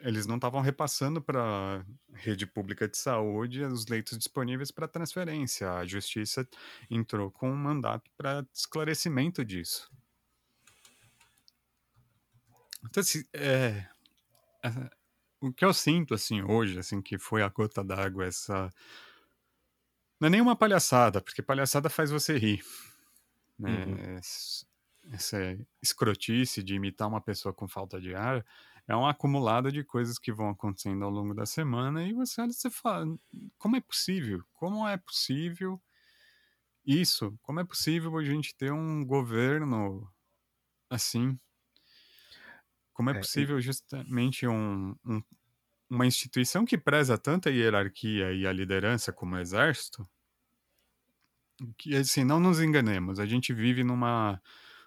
eles 0.00 0.26
não 0.26 0.36
estavam 0.36 0.60
repassando 0.60 1.22
para 1.22 1.42
a 1.42 1.84
rede 2.14 2.46
pública 2.46 2.88
de 2.88 2.96
saúde 2.96 3.62
os 3.64 3.86
leitos 3.86 4.18
disponíveis 4.18 4.70
para 4.70 4.88
transferência. 4.88 5.72
A 5.72 5.86
justiça 5.86 6.48
entrou 6.90 7.30
com 7.30 7.50
um 7.50 7.56
mandato 7.56 8.10
para 8.16 8.46
esclarecimento 8.52 9.44
disso. 9.44 9.90
Então, 12.84 13.02
é, 13.32 13.86
é, 14.64 14.90
o 15.42 15.52
que 15.52 15.64
eu 15.64 15.74
sinto, 15.74 16.14
assim, 16.14 16.42
hoje, 16.42 16.78
assim, 16.78 17.02
que 17.02 17.18
foi 17.18 17.42
a 17.42 17.48
gota 17.48 17.82
d'água, 17.82 18.24
essa... 18.26 18.70
Não 20.20 20.28
é 20.28 20.30
nenhuma 20.30 20.54
palhaçada, 20.54 21.20
porque 21.20 21.42
palhaçada 21.42 21.90
faz 21.90 22.10
você 22.10 22.38
rir. 22.38 22.64
Né? 23.58 23.84
Uhum. 23.84 24.20
Essa 25.10 25.58
escrotice 25.82 26.62
de 26.62 26.76
imitar 26.76 27.08
uma 27.08 27.20
pessoa 27.20 27.52
com 27.52 27.66
falta 27.66 28.00
de 28.00 28.14
ar 28.14 28.44
é 28.86 28.94
um 28.94 29.06
acumulado 29.06 29.70
de 29.72 29.82
coisas 29.82 30.18
que 30.18 30.32
vão 30.32 30.48
acontecendo 30.48 31.04
ao 31.04 31.10
longo 31.10 31.34
da 31.34 31.44
semana 31.44 32.04
e 32.04 32.12
você 32.12 32.40
olha 32.40 32.50
e 32.50 32.54
você 32.54 32.70
fala, 32.70 33.06
como 33.58 33.76
é 33.76 33.80
possível? 33.80 34.44
Como 34.52 34.86
é 34.86 34.96
possível 34.96 35.80
isso? 36.86 37.36
Como 37.42 37.58
é 37.60 37.64
possível 37.64 38.16
a 38.16 38.24
gente 38.24 38.54
ter 38.54 38.72
um 38.72 39.04
governo 39.04 40.08
assim? 40.88 41.38
Como 42.92 43.10
é, 43.10 43.14
é 43.14 43.18
possível 43.18 43.60
justamente 43.60 44.46
um, 44.46 44.94
um, 45.04 45.22
uma 45.88 46.06
instituição 46.06 46.64
que 46.64 46.76
preza 46.76 47.16
tanta 47.18 47.50
hierarquia 47.50 48.32
e 48.32 48.46
a 48.46 48.52
liderança 48.52 49.12
como 49.12 49.36
o 49.36 49.38
exército? 49.38 50.08
Que 51.78 51.96
assim, 51.96 52.24
não 52.24 52.40
nos 52.40 52.60
enganemos, 52.60 53.20
a 53.20 53.26
gente 53.26 53.52
vive 53.52 53.84
numa 53.84 54.40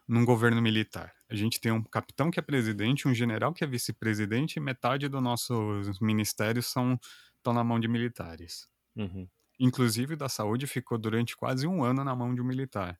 num 0.08 0.24
governo 0.24 0.62
militar. 0.62 1.14
A 1.28 1.36
gente 1.36 1.60
tem 1.60 1.72
um 1.72 1.82
capitão 1.82 2.30
que 2.30 2.40
é 2.40 2.44
presidente, 2.44 3.08
um 3.08 3.14
general 3.14 3.52
que 3.54 3.64
é 3.64 3.68
vice-presidente 3.68 4.58
e 4.58 4.60
metade 4.60 5.08
dos 5.08 5.22
nossos 5.22 6.00
ministérios 6.00 6.68
são 6.68 7.00
estão 7.38 7.54
na 7.54 7.64
mão 7.64 7.80
de 7.80 7.88
militares. 7.88 8.68
Uhum. 8.96 9.28
Inclusive 9.60 10.16
da 10.16 10.28
saúde 10.28 10.68
ficou 10.68 10.98
durante 10.98 11.36
quase 11.36 11.68
um 11.68 11.84
ano 11.84 12.04
na 12.04 12.16
mão 12.16 12.34
de 12.34 12.42
um 12.42 12.46
militar. 12.46 13.00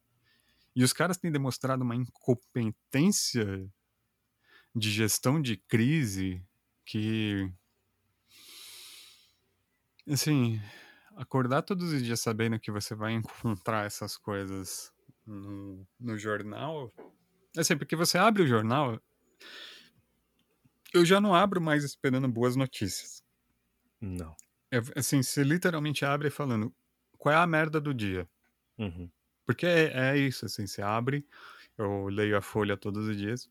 E 0.76 0.84
os 0.84 0.94
caras 0.94 1.18
têm 1.18 1.32
demonstrado 1.32 1.84
uma 1.84 1.96
incompetência 1.96 3.68
de 4.76 4.92
gestão 4.92 5.42
de 5.42 5.56
crise 5.56 6.44
que 6.86 7.50
assim 10.08 10.62
acordar 11.16 11.62
todos 11.62 11.92
os 11.94 12.04
dias 12.04 12.20
sabendo 12.20 12.60
que 12.60 12.72
você 12.72 12.94
vai 12.94 13.14
encontrar 13.54 13.86
essas 13.86 14.18
coisas 14.18 14.94
no, 15.26 15.88
no 16.00 16.18
jornal. 16.18 16.94
Assim, 17.58 17.78
porque 17.78 17.96
você 17.96 18.18
abre 18.18 18.44
o 18.44 18.48
jornal. 18.48 19.02
Eu 20.94 21.06
já 21.06 21.20
não 21.20 21.34
abro 21.34 21.62
mais 21.62 21.84
esperando 21.84 22.28
boas 22.28 22.56
notícias. 22.56 23.24
Não. 24.00 24.36
É, 24.72 24.82
assim, 24.96 25.24
você 25.24 25.44
literalmente 25.44 26.06
abre 26.06 26.30
falando 26.30 26.74
qual 27.18 27.34
é 27.34 27.38
a 27.38 27.48
merda 27.48 27.80
do 27.80 27.94
dia. 27.94 28.30
Uhum. 28.78 29.10
Porque 29.46 29.66
é, 29.66 29.92
é, 29.94 30.18
isso, 30.18 30.46
assim, 30.46 30.68
você 30.68 30.82
abre, 30.82 31.26
eu 31.78 32.08
leio 32.08 32.38
a 32.38 32.42
folha 32.42 32.76
todos 32.76 33.08
os 33.08 33.16
dias, 33.16 33.50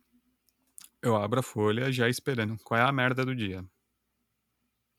eu 1.05 1.17
abro 1.17 1.41
a 1.41 1.43
folha 1.43 1.93
já 1.93 2.09
esperando 2.09 2.57
qual 2.63 2.81
é 2.81 2.83
a 2.83 2.93
merda 2.93 3.25
do 3.25 3.35
dia. 3.35 3.65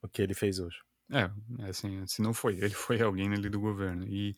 O 0.01 0.07
que 0.07 0.21
ele 0.21 0.33
fez 0.33 0.59
hoje. 0.59 0.77
É, 1.12 1.29
assim, 1.67 2.05
se 2.07 2.21
não 2.21 2.33
foi 2.33 2.55
ele, 2.57 2.69
foi 2.74 3.01
alguém 3.01 3.31
ali 3.33 3.50
do 3.50 3.59
governo. 3.59 4.05
E, 4.07 4.35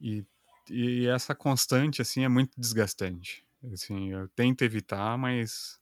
e 0.00 0.24
e 0.70 1.06
essa 1.08 1.34
constante, 1.34 2.00
assim, 2.00 2.24
é 2.24 2.28
muito 2.28 2.58
desgastante. 2.58 3.44
Assim, 3.72 4.12
eu 4.12 4.28
tento 4.28 4.62
evitar, 4.62 5.18
mas 5.18 5.80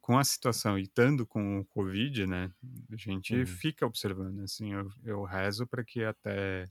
com 0.00 0.18
a 0.18 0.24
situação 0.24 0.78
e 0.78 0.82
estando 0.82 1.26
com 1.26 1.60
o 1.60 1.64
Covid, 1.66 2.26
né, 2.26 2.50
a 2.92 2.96
gente 2.96 3.34
uhum. 3.34 3.46
fica 3.46 3.86
observando, 3.86 4.40
assim, 4.40 4.72
eu, 4.72 4.90
eu 5.02 5.22
rezo 5.22 5.66
para 5.66 5.84
que 5.84 6.04
até 6.04 6.66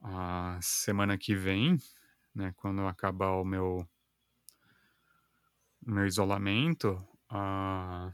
a 0.00 0.58
semana 0.60 1.16
que 1.16 1.34
vem, 1.34 1.78
né, 2.34 2.52
quando 2.56 2.86
acabar 2.86 3.30
o 3.32 3.44
meu, 3.44 3.88
meu 5.92 6.06
isolamento, 6.06 6.92
uh, 7.30 8.12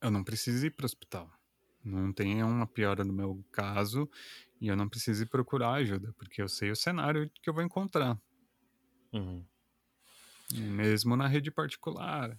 eu 0.00 0.10
não 0.10 0.22
preciso 0.22 0.66
ir 0.66 0.70
para 0.70 0.84
o 0.84 0.86
hospital. 0.86 1.30
Não 1.82 2.12
tenha 2.12 2.46
uma 2.46 2.66
piora 2.66 3.04
no 3.04 3.12
meu 3.12 3.44
caso 3.50 4.08
e 4.60 4.68
eu 4.68 4.76
não 4.76 4.88
preciso 4.88 5.26
procurar 5.26 5.72
ajuda, 5.72 6.12
porque 6.18 6.42
eu 6.42 6.48
sei 6.48 6.70
o 6.70 6.76
cenário 6.76 7.30
que 7.42 7.48
eu 7.48 7.54
vou 7.54 7.62
encontrar. 7.62 8.20
Uhum. 9.12 9.44
Mesmo 10.52 11.16
na 11.16 11.26
rede 11.26 11.50
particular, 11.50 12.38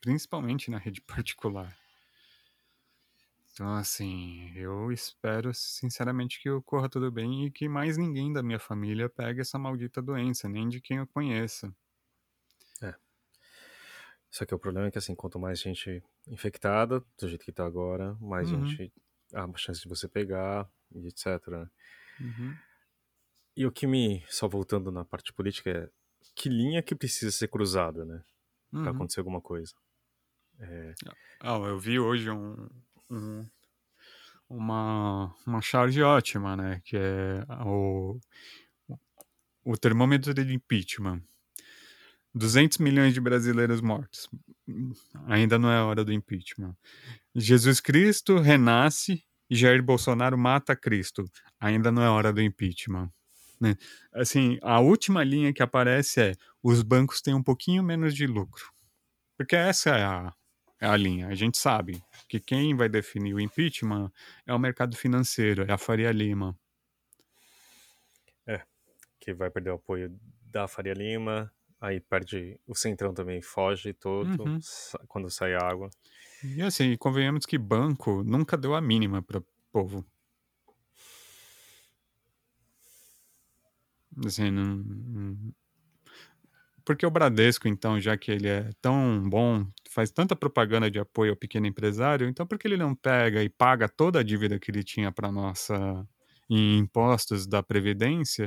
principalmente 0.00 0.70
na 0.70 0.78
rede 0.78 1.00
particular. 1.06 1.76
Então, 3.52 3.74
assim, 3.74 4.52
eu 4.54 4.92
espero 4.92 5.52
sinceramente 5.52 6.40
que 6.40 6.48
ocorra 6.48 6.88
tudo 6.88 7.10
bem 7.10 7.46
e 7.46 7.50
que 7.50 7.68
mais 7.68 7.96
ninguém 7.96 8.32
da 8.32 8.42
minha 8.42 8.58
família 8.60 9.08
pegue 9.08 9.40
essa 9.40 9.58
maldita 9.58 10.00
doença, 10.00 10.48
nem 10.48 10.68
de 10.68 10.80
quem 10.80 10.98
eu 10.98 11.06
conheça. 11.08 11.74
Só 14.30 14.44
que 14.44 14.54
o 14.54 14.58
problema 14.58 14.88
é 14.88 14.90
que, 14.90 14.98
assim, 14.98 15.14
quanto 15.14 15.38
mais 15.38 15.60
gente 15.60 16.02
infectada, 16.26 17.02
do 17.18 17.28
jeito 17.28 17.44
que 17.44 17.52
tá 17.52 17.64
agora, 17.64 18.14
mais 18.20 18.50
uhum. 18.50 18.66
gente. 18.66 18.92
Há 19.32 19.46
chance 19.56 19.82
de 19.82 19.88
você 19.88 20.08
pegar, 20.08 20.70
e 20.94 21.06
etc. 21.06 21.46
Né? 21.48 21.70
Uhum. 22.20 22.56
E 23.56 23.66
o 23.66 23.72
que 23.72 23.86
me, 23.86 24.24
só 24.28 24.46
voltando 24.48 24.90
na 24.90 25.04
parte 25.04 25.32
política, 25.32 25.70
é 25.70 25.90
que 26.34 26.48
linha 26.48 26.82
que 26.82 26.94
precisa 26.94 27.32
ser 27.32 27.48
cruzada, 27.48 28.04
né? 28.04 28.22
Uhum. 28.72 28.82
Pra 28.82 28.92
acontecer 28.92 29.20
alguma 29.20 29.40
coisa. 29.40 29.74
É... 30.60 30.94
Ah, 31.40 31.56
eu 31.56 31.78
vi 31.78 31.98
hoje 31.98 32.30
um, 32.30 32.68
um, 33.10 33.48
uma, 34.48 35.34
uma 35.46 35.60
charge 35.60 36.02
ótima, 36.02 36.56
né? 36.56 36.80
Que 36.84 36.96
é 36.96 37.44
o, 37.64 38.18
o 39.64 39.76
termômetro 39.76 40.32
de 40.32 40.54
impeachment. 40.54 41.22
200 42.34 42.78
milhões 42.78 43.14
de 43.14 43.20
brasileiros 43.20 43.80
mortos. 43.80 44.28
Ainda 45.26 45.58
não 45.58 45.70
é 45.70 45.82
hora 45.82 46.04
do 46.04 46.12
impeachment. 46.12 46.76
Jesus 47.34 47.80
Cristo 47.80 48.38
renasce 48.38 49.24
e 49.50 49.56
Jair 49.56 49.82
Bolsonaro 49.82 50.36
mata 50.36 50.76
Cristo. 50.76 51.24
Ainda 51.58 51.90
não 51.90 52.02
é 52.02 52.08
hora 52.08 52.32
do 52.32 52.42
impeachment. 52.42 53.10
Né? 53.60 53.76
Assim, 54.12 54.58
a 54.62 54.80
última 54.80 55.24
linha 55.24 55.52
que 55.52 55.62
aparece 55.62 56.20
é: 56.20 56.32
os 56.62 56.82
bancos 56.82 57.20
têm 57.20 57.34
um 57.34 57.42
pouquinho 57.42 57.82
menos 57.82 58.14
de 58.14 58.26
lucro. 58.26 58.70
Porque 59.36 59.56
essa 59.56 59.90
é 59.90 60.04
a, 60.04 60.32
é 60.80 60.86
a 60.86 60.96
linha. 60.96 61.28
A 61.28 61.34
gente 61.34 61.58
sabe 61.58 62.02
que 62.28 62.38
quem 62.38 62.76
vai 62.76 62.88
definir 62.88 63.34
o 63.34 63.40
impeachment 63.40 64.12
é 64.46 64.52
o 64.52 64.58
mercado 64.58 64.96
financeiro, 64.96 65.64
é 65.68 65.72
a 65.72 65.78
Faria 65.78 66.12
Lima. 66.12 66.56
É, 68.46 68.62
que 69.20 69.32
vai 69.32 69.50
perder 69.50 69.70
o 69.70 69.74
apoio 69.74 70.18
da 70.42 70.66
Faria 70.68 70.94
Lima, 70.94 71.52
aí 71.80 72.00
perde. 72.00 72.60
O 72.66 72.74
Centrão 72.74 73.14
também 73.14 73.40
foge 73.40 73.92
todo 73.92 74.26
Uhum. 74.44 74.58
quando 75.06 75.30
sai 75.30 75.54
água. 75.54 75.90
E 76.42 76.62
assim, 76.62 76.96
convenhamos 76.96 77.46
que 77.46 77.58
banco 77.58 78.22
nunca 78.22 78.56
deu 78.56 78.74
a 78.74 78.80
mínima 78.80 79.22
para 79.22 79.42
povo. 79.72 80.04
Assim, 84.24 84.50
não, 84.50 84.82
porque 86.84 87.04
o 87.04 87.10
Bradesco, 87.10 87.68
então, 87.68 88.00
já 88.00 88.16
que 88.16 88.30
ele 88.30 88.48
é 88.48 88.70
tão 88.80 89.28
bom, 89.28 89.66
faz 89.90 90.10
tanta 90.10 90.34
propaganda 90.34 90.90
de 90.90 90.98
apoio 90.98 91.32
ao 91.32 91.36
pequeno 91.36 91.66
empresário, 91.66 92.26
então 92.26 92.46
por 92.46 92.58
que 92.58 92.66
ele 92.66 92.78
não 92.78 92.94
pega 92.94 93.42
e 93.42 93.48
paga 93.50 93.86
toda 93.88 94.20
a 94.20 94.22
dívida 94.22 94.58
que 94.58 94.70
ele 94.70 94.82
tinha 94.82 95.12
para 95.12 95.30
nossa 95.30 95.76
em 96.48 96.78
impostos 96.78 97.46
da 97.46 97.62
previdência 97.62 98.46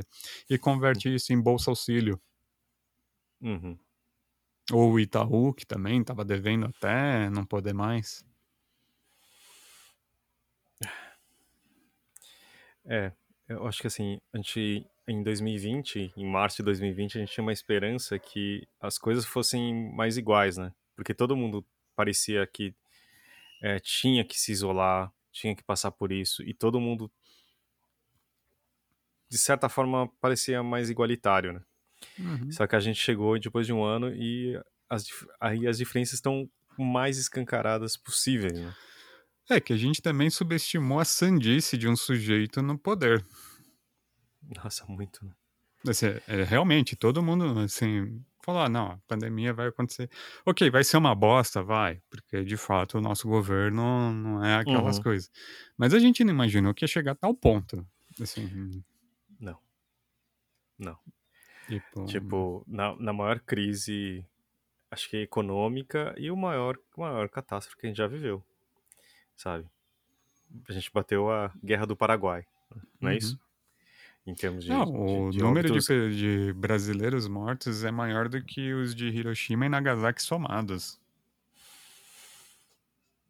e 0.50 0.58
converte 0.58 1.14
isso 1.14 1.32
em 1.32 1.40
bolsa 1.40 1.70
auxílio? 1.70 2.20
Uhum. 3.42 3.76
Ou 4.72 4.92
o 4.92 5.00
Itaú, 5.00 5.52
que 5.52 5.66
também 5.66 6.00
estava 6.00 6.24
devendo 6.24 6.66
até 6.66 7.28
não 7.28 7.44
poder 7.44 7.74
mais. 7.74 8.24
É, 12.84 13.12
eu 13.48 13.66
acho 13.66 13.80
que 13.80 13.86
assim, 13.86 14.20
a 14.32 14.36
gente 14.38 14.86
em 15.06 15.22
2020, 15.22 16.12
em 16.16 16.24
março 16.24 16.58
de 16.58 16.62
2020, 16.64 17.18
a 17.18 17.20
gente 17.20 17.32
tinha 17.32 17.42
uma 17.42 17.52
esperança 17.52 18.18
que 18.18 18.66
as 18.80 18.98
coisas 18.98 19.24
fossem 19.24 19.92
mais 19.94 20.16
iguais, 20.16 20.56
né? 20.56 20.72
Porque 20.94 21.12
todo 21.14 21.36
mundo 21.36 21.64
parecia 21.96 22.46
que 22.46 22.74
é, 23.62 23.78
tinha 23.80 24.24
que 24.24 24.38
se 24.38 24.52
isolar, 24.52 25.12
tinha 25.32 25.54
que 25.56 25.62
passar 25.62 25.90
por 25.90 26.12
isso, 26.12 26.42
e 26.42 26.54
todo 26.54 26.80
mundo, 26.80 27.10
de 29.28 29.38
certa 29.38 29.68
forma, 29.68 30.08
parecia 30.20 30.62
mais 30.62 30.90
igualitário, 30.90 31.52
né? 31.52 31.62
Uhum. 32.18 32.50
Só 32.52 32.66
que 32.66 32.76
a 32.76 32.80
gente 32.80 32.98
chegou 33.00 33.38
depois 33.38 33.66
de 33.66 33.72
um 33.72 33.82
ano 33.82 34.12
e 34.14 34.60
as, 34.88 35.06
aí 35.40 35.66
as 35.66 35.78
diferenças 35.78 36.14
estão 36.14 36.48
mais 36.78 37.18
escancaradas 37.18 37.96
possíveis, 37.96 38.58
né? 38.58 38.74
É 39.50 39.60
que 39.60 39.72
a 39.72 39.76
gente 39.76 40.00
também 40.00 40.30
subestimou 40.30 41.00
a 41.00 41.04
sandice 41.04 41.76
de 41.76 41.88
um 41.88 41.96
sujeito 41.96 42.62
no 42.62 42.78
poder. 42.78 43.24
Nossa, 44.62 44.84
muito, 44.86 45.24
né? 45.24 45.32
Assim, 45.88 46.06
é, 46.28 46.44
realmente, 46.44 46.94
todo 46.94 47.22
mundo, 47.22 47.58
assim, 47.58 48.22
falou, 48.44 48.62
ah, 48.62 48.68
não, 48.68 48.92
a 48.92 48.98
pandemia 49.08 49.52
vai 49.52 49.66
acontecer. 49.68 50.08
Ok, 50.46 50.70
vai 50.70 50.84
ser 50.84 50.96
uma 50.96 51.14
bosta, 51.14 51.62
vai, 51.62 52.00
porque 52.08 52.44
de 52.44 52.56
fato 52.56 52.98
o 52.98 53.00
nosso 53.00 53.26
governo 53.28 54.12
não 54.12 54.44
é 54.44 54.56
aquelas 54.56 54.98
Uhum. 54.98 55.02
coisas. 55.02 55.30
Mas 55.76 55.92
a 55.92 55.98
gente 55.98 56.22
não 56.22 56.32
imaginou 56.32 56.72
que 56.72 56.84
ia 56.84 56.88
chegar 56.88 57.12
a 57.12 57.16
tal 57.16 57.34
ponto. 57.34 57.84
Assim, 58.20 58.82
Não. 59.40 59.58
Não. 60.78 60.96
Tipo, 61.68 62.04
Tipo, 62.06 62.64
na, 62.66 62.94
na 62.96 63.12
maior 63.12 63.40
crise, 63.40 64.24
acho 64.90 65.08
que 65.08 65.18
econômica 65.18 66.14
e 66.18 66.30
o 66.30 66.36
maior, 66.36 66.78
maior 66.96 67.28
catástrofe 67.28 67.76
que 67.78 67.86
a 67.86 67.88
gente 67.88 67.98
já 67.98 68.06
viveu, 68.06 68.42
sabe? 69.36 69.66
A 70.68 70.72
gente 70.72 70.90
bateu 70.92 71.30
a 71.30 71.52
Guerra 71.64 71.86
do 71.86 71.96
Paraguai, 71.96 72.44
não 73.00 73.10
é 73.10 73.12
uhum. 73.12 73.18
isso? 73.18 73.40
Em 74.26 74.34
termos 74.34 74.64
de, 74.64 74.70
Não, 74.70 74.84
de, 74.84 74.90
o 74.92 75.30
de 75.30 75.40
número 75.40 75.68
de, 75.68 75.72
óbitos. 75.72 75.86
pe- 75.88 76.10
de 76.14 76.52
brasileiros 76.52 77.26
mortos 77.26 77.82
é 77.84 77.90
maior 77.90 78.28
do 78.28 78.42
que 78.42 78.72
os 78.72 78.94
de 78.94 79.08
Hiroshima 79.08 79.66
e 79.66 79.68
Nagasaki 79.68 80.22
somados. 80.22 81.00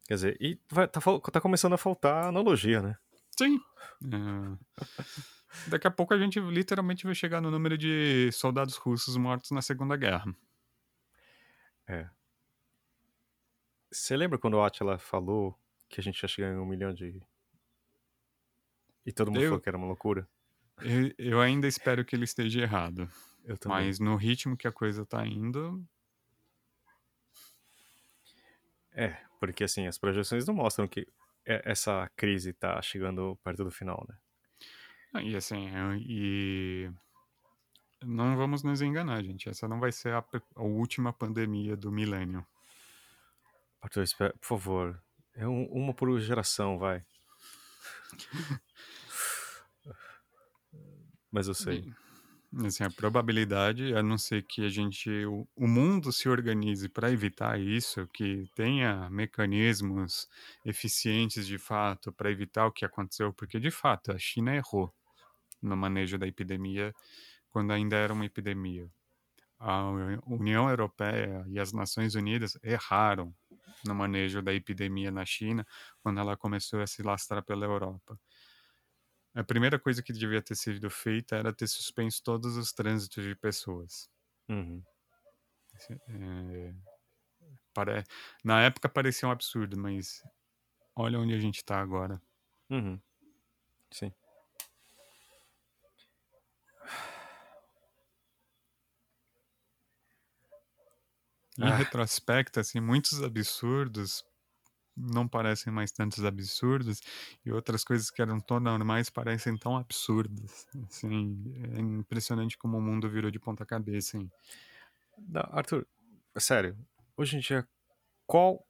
Quer 0.07 0.13
dizer, 0.15 0.37
e 0.39 0.59
vai, 0.69 0.87
tá, 0.87 0.99
tá 1.01 1.41
começando 1.41 1.73
a 1.73 1.77
faltar 1.77 2.25
analogia, 2.25 2.81
né? 2.81 2.97
Sim. 3.37 3.59
É. 4.03 4.73
Daqui 5.67 5.87
a 5.87 5.91
pouco 5.91 6.13
a 6.13 6.17
gente 6.17 6.39
literalmente 6.39 7.05
vai 7.05 7.13
chegar 7.15 7.41
no 7.41 7.51
número 7.51 7.77
de 7.77 8.31
soldados 8.31 8.75
russos 8.75 9.15
mortos 9.17 9.51
na 9.51 9.61
Segunda 9.61 9.95
Guerra. 9.95 10.33
É. 11.87 12.09
Você 13.91 14.15
lembra 14.17 14.37
quando 14.39 14.55
o 14.55 14.63
Atila 14.63 14.97
falou 14.97 15.57
que 15.87 15.99
a 15.99 16.03
gente 16.03 16.21
ia 16.21 16.27
chegar 16.27 16.51
em 16.51 16.57
um 16.57 16.65
milhão 16.65 16.93
de. 16.93 17.21
E 19.05 19.11
todo 19.11 19.27
mundo 19.31 19.41
Eu- 19.41 19.49
falou 19.49 19.61
que 19.61 19.69
era 19.69 19.77
uma 19.77 19.87
loucura? 19.87 20.27
Eu, 20.81 21.13
eu 21.17 21.41
ainda 21.41 21.67
espero 21.67 22.03
que 22.03 22.15
ele 22.15 22.23
esteja 22.23 22.61
errado. 22.61 23.07
Eu 23.43 23.57
também. 23.57 23.77
Mas 23.85 23.99
no 23.99 24.15
ritmo 24.15 24.57
que 24.57 24.67
a 24.67 24.71
coisa 24.71 25.05
tá 25.05 25.25
indo, 25.25 25.85
É, 28.91 29.17
porque 29.39 29.63
assim, 29.63 29.87
as 29.87 29.97
projeções 29.97 30.45
não 30.45 30.53
mostram 30.53 30.87
que 30.87 31.07
essa 31.45 32.09
crise 32.15 32.53
tá 32.53 32.81
chegando 32.81 33.35
perto 33.43 33.63
do 33.63 33.71
final, 33.71 34.05
né? 34.07 34.15
E 35.21 35.35
assim, 35.35 35.69
eu- 35.69 35.95
e 35.95 36.91
não 38.01 38.35
vamos 38.35 38.63
nos 38.63 38.81
enganar, 38.81 39.23
gente. 39.23 39.47
Essa 39.49 39.67
não 39.67 39.79
vai 39.79 39.91
ser 39.91 40.13
a, 40.13 40.23
a 40.55 40.63
última 40.63 41.13
pandemia 41.13 41.75
do 41.77 41.91
milênio. 41.91 42.45
Arthur, 43.81 44.03
espera, 44.03 44.33
por 44.39 44.47
favor. 44.47 45.01
É 45.35 45.47
um- 45.47 45.65
uma 45.71 45.93
por 45.93 46.19
geração, 46.19 46.77
vai. 46.77 47.03
Mas 51.31 51.47
eu 51.47 51.53
sei. 51.53 51.91
E, 52.61 52.67
assim, 52.67 52.83
a 52.83 52.89
probabilidade, 52.91 53.95
a 53.95 54.03
não 54.03 54.17
ser 54.17 54.43
que 54.43 54.63
a 54.65 54.69
gente, 54.69 55.09
o, 55.25 55.47
o 55.55 55.67
mundo 55.67 56.11
se 56.11 56.29
organize 56.29 56.87
para 56.87 57.11
evitar 57.11 57.59
isso, 57.59 58.07
que 58.13 58.47
tenha 58.55 59.09
mecanismos 59.09 60.27
eficientes 60.63 61.47
de 61.47 61.57
fato 61.57 62.11
para 62.11 62.29
evitar 62.29 62.67
o 62.67 62.71
que 62.71 62.85
aconteceu, 62.85 63.33
porque 63.33 63.59
de 63.59 63.71
fato 63.71 64.11
a 64.11 64.17
China 64.19 64.55
errou 64.55 64.93
no 65.63 65.75
manejo 65.77 66.17
da 66.17 66.27
epidemia 66.27 66.93
quando 67.49 67.71
ainda 67.71 67.95
era 67.95 68.13
uma 68.13 68.25
epidemia. 68.25 68.89
A 69.59 69.89
União 70.25 70.69
Europeia 70.69 71.45
e 71.47 71.59
as 71.59 71.71
Nações 71.71 72.15
Unidas 72.15 72.57
erraram 72.61 73.33
no 73.85 73.95
manejo 73.95 74.41
da 74.41 74.53
epidemia 74.53 75.11
na 75.11 75.25
China 75.25 75.65
quando 76.01 76.19
ela 76.19 76.35
começou 76.35 76.81
a 76.81 76.87
se 76.87 77.01
lastrar 77.01 77.43
pela 77.43 77.65
Europa. 77.65 78.19
A 79.35 79.43
primeira 79.43 79.79
coisa 79.79 80.03
que 80.03 80.13
devia 80.13 80.41
ter 80.41 80.55
sido 80.55 80.89
feita 80.89 81.35
era 81.35 81.53
ter 81.53 81.67
suspenso 81.67 82.21
todos 82.23 82.57
os 82.57 82.73
trânsitos 82.73 83.23
de 83.23 83.35
pessoas. 83.35 84.09
Uhum. 84.49 84.83
É. 85.89 86.73
Na 88.43 88.61
época 88.61 88.87
parecia 88.87 89.27
um 89.27 89.31
absurdo, 89.31 89.77
mas 89.77 90.21
olha 90.95 91.19
onde 91.19 91.33
a 91.33 91.39
gente 91.39 91.57
está 91.57 91.79
agora. 91.79 92.21
Uhum. 92.69 92.99
Sim. 93.91 94.13
Em 101.57 101.63
Ah. 101.63 101.75
retrospecto, 101.75 102.59
assim, 102.59 102.79
muitos 102.79 103.21
absurdos 103.21 104.23
não 104.95 105.27
parecem 105.27 105.73
mais 105.73 105.91
tantos 105.91 106.23
absurdos 106.23 107.01
e 107.43 107.51
outras 107.51 107.83
coisas 107.83 108.11
que 108.11 108.21
eram 108.21 108.39
tão 108.39 108.59
normais 108.59 109.09
parecem 109.09 109.57
tão 109.57 109.75
absurdas. 109.75 110.67
Assim, 110.87 111.43
é 111.75 111.79
impressionante 111.79 112.57
como 112.57 112.77
o 112.77 112.81
mundo 112.81 113.09
virou 113.09 113.31
de 113.31 113.39
ponta 113.39 113.65
cabeça. 113.65 114.17
Hein? 114.17 114.31
Não, 115.17 115.41
Arthur, 115.51 115.87
sério, 116.37 116.77
hoje 117.17 117.37
em 117.37 117.39
dia, 117.39 117.67
qual 118.25 118.65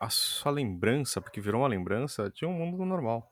a 0.00 0.08
sua 0.08 0.52
lembrança, 0.52 1.20
porque 1.20 1.40
virou 1.40 1.62
uma 1.62 1.68
lembrança, 1.68 2.30
de 2.30 2.46
um 2.46 2.52
mundo 2.52 2.84
normal? 2.84 3.30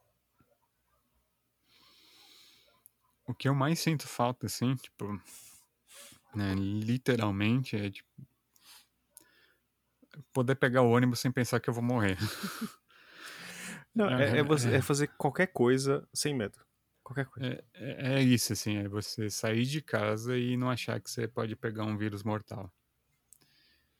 O 3.26 3.34
que 3.34 3.48
eu 3.48 3.54
mais 3.54 3.78
sinto 3.78 4.08
falta, 4.08 4.46
assim, 4.46 4.74
tipo, 4.76 5.20
né, 6.34 6.54
literalmente, 6.54 7.76
é 7.76 7.90
tipo, 7.90 8.08
poder 10.32 10.54
pegar 10.56 10.82
o 10.82 10.90
ônibus 10.90 11.20
sem 11.20 11.30
pensar 11.30 11.60
que 11.60 11.68
eu 11.70 11.74
vou 11.74 11.82
morrer. 11.82 12.16
Não, 13.94 14.08
é, 14.08 14.38
é 14.38 14.42
você- 14.42 14.70
é. 14.70 14.76
é 14.76 14.82
fazer 14.82 15.08
qualquer 15.18 15.48
coisa 15.48 16.06
sem 16.12 16.34
medo. 16.34 16.58
Qualquer 17.02 17.26
coisa. 17.26 17.48
É, 17.48 17.64
é, 17.74 18.14
é 18.14 18.22
isso, 18.22 18.52
assim, 18.52 18.76
é 18.76 18.88
você 18.88 19.30
sair 19.30 19.64
de 19.64 19.80
casa 19.82 20.36
e 20.36 20.56
não 20.56 20.70
achar 20.70 21.00
que 21.00 21.10
você 21.10 21.26
pode 21.26 21.56
pegar 21.56 21.84
um 21.84 21.96
vírus 21.96 22.22
mortal. 22.22 22.72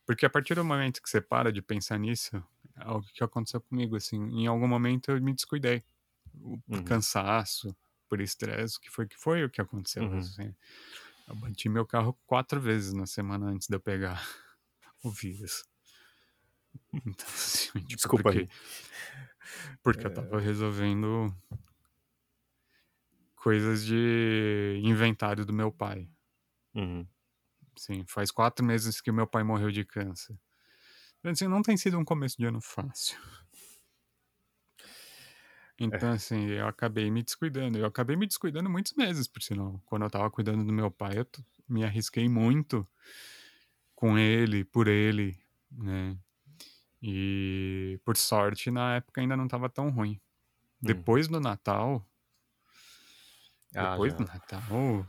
Porque 0.06 0.24
a 0.24 0.30
partir 0.30 0.54
do 0.54 0.64
momento 0.64 1.02
que 1.02 1.08
você 1.08 1.20
para 1.20 1.52
de 1.52 1.60
pensar 1.60 1.98
nisso, 1.98 2.36
é 2.76 2.82
algo 2.82 3.06
que 3.12 3.22
aconteceu 3.22 3.60
comigo, 3.60 3.96
assim, 3.96 4.16
em 4.16 4.46
algum 4.46 4.68
momento 4.68 5.10
eu 5.10 5.20
me 5.20 5.34
descuidei. 5.34 5.82
O- 6.40 6.58
Por 6.60 6.78
Uhum. 6.78 6.84
cansaço, 6.84 7.76
por 8.08 8.20
estresse, 8.20 8.80
que 8.80 8.90
foi 8.90 9.06
que 9.06 9.16
foi 9.16 9.44
o 9.44 9.50
que 9.50 9.60
aconteceu. 9.60 10.04
Uhum. 10.04 10.18
assim. 10.18 10.54
Eu 11.28 11.36
bati 11.36 11.68
meu 11.68 11.86
carro 11.86 12.18
quatro 12.26 12.60
vezes 12.60 12.94
na 12.94 13.06
semana 13.06 13.46
antes 13.46 13.68
de 13.68 13.76
eu 13.76 13.80
pegar 13.80 14.26
o 15.04 15.10
vírus. 15.10 15.64
Então, 16.92 17.26
assim, 17.28 17.80
tipo, 17.80 17.96
Desculpa 17.96 18.22
porque, 18.24 18.38
aí. 18.38 18.44
É. 18.44 19.76
porque 19.82 20.06
eu 20.06 20.14
tava 20.14 20.40
resolvendo 20.40 21.34
coisas 23.36 23.84
de 23.84 24.80
inventário 24.82 25.44
do 25.44 25.52
meu 25.52 25.70
pai. 25.70 26.10
Uhum. 26.74 27.06
Sim, 27.76 28.04
faz 28.06 28.30
quatro 28.30 28.64
meses 28.64 29.00
que 29.00 29.12
meu 29.12 29.26
pai 29.26 29.42
morreu 29.42 29.70
de 29.70 29.84
câncer. 29.84 30.38
Então, 31.18 31.32
assim, 31.32 31.46
não 31.46 31.62
tem 31.62 31.76
sido 31.76 31.98
um 31.98 32.04
começo 32.04 32.36
de 32.36 32.46
ano 32.46 32.60
fácil. 32.60 33.18
Então, 35.78 36.10
assim, 36.10 36.46
eu 36.46 36.66
acabei 36.66 37.10
me 37.10 37.22
descuidando. 37.22 37.78
Eu 37.78 37.86
acabei 37.86 38.16
me 38.16 38.26
descuidando 38.26 38.68
muitos 38.68 38.94
meses, 38.94 39.28
por 39.28 39.42
sinal. 39.42 39.80
Quando 39.86 40.02
eu 40.02 40.10
tava 40.10 40.30
cuidando 40.30 40.64
do 40.64 40.72
meu 40.72 40.90
pai, 40.90 41.18
eu 41.18 41.26
me 41.68 41.84
arrisquei 41.84 42.28
muito 42.28 42.86
com 43.94 44.18
ele, 44.18 44.64
por 44.64 44.88
ele, 44.88 45.38
né? 45.70 46.18
E, 47.00 48.00
por 48.04 48.16
sorte, 48.16 48.70
na 48.70 48.96
época 48.96 49.20
ainda 49.20 49.36
não 49.36 49.46
tava 49.46 49.68
tão 49.68 49.88
ruim. 49.90 50.20
Depois 50.80 51.28
do 51.28 51.40
Natal, 51.40 52.04
Ah, 53.74 53.90
depois 53.90 54.12
já. 54.12 54.18
do 54.18 54.24
Natal, 54.24 55.06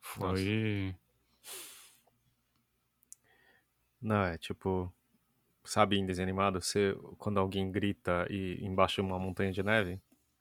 foi... 0.00 0.96
Não, 4.00 4.24
é 4.24 4.36
tipo. 4.36 4.92
Sabe 5.72 5.96
em 5.96 6.04
desenho 6.04 6.26
animado, 6.26 6.60
você, 6.60 6.94
quando 7.16 7.40
alguém 7.40 7.72
grita 7.72 8.26
e 8.28 8.62
embaixo 8.62 8.96
de 8.96 9.00
uma 9.00 9.18
montanha 9.18 9.50
de 9.50 9.62
neve, 9.62 9.98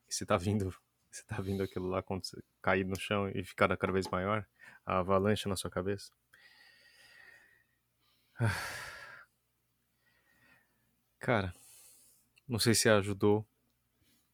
você 0.10 0.26
tá 0.26 0.36
vindo. 0.36 0.76
Você 1.10 1.24
tá 1.24 1.42
vindo 1.42 1.62
aquilo 1.62 1.88
lá 1.90 2.02
você 2.02 2.42
cair 2.62 2.86
no 2.86 2.98
chão 2.98 3.30
e 3.30 3.44
ficar 3.44 3.68
cada 3.76 3.92
vez 3.92 4.08
maior, 4.08 4.48
a 4.86 5.00
avalanche 5.00 5.50
na 5.50 5.58
sua 5.58 5.70
cabeça. 5.70 6.10
Cara, 11.20 11.54
não 12.48 12.60
sei 12.60 12.74
se 12.74 12.88
ajudou 12.88 13.46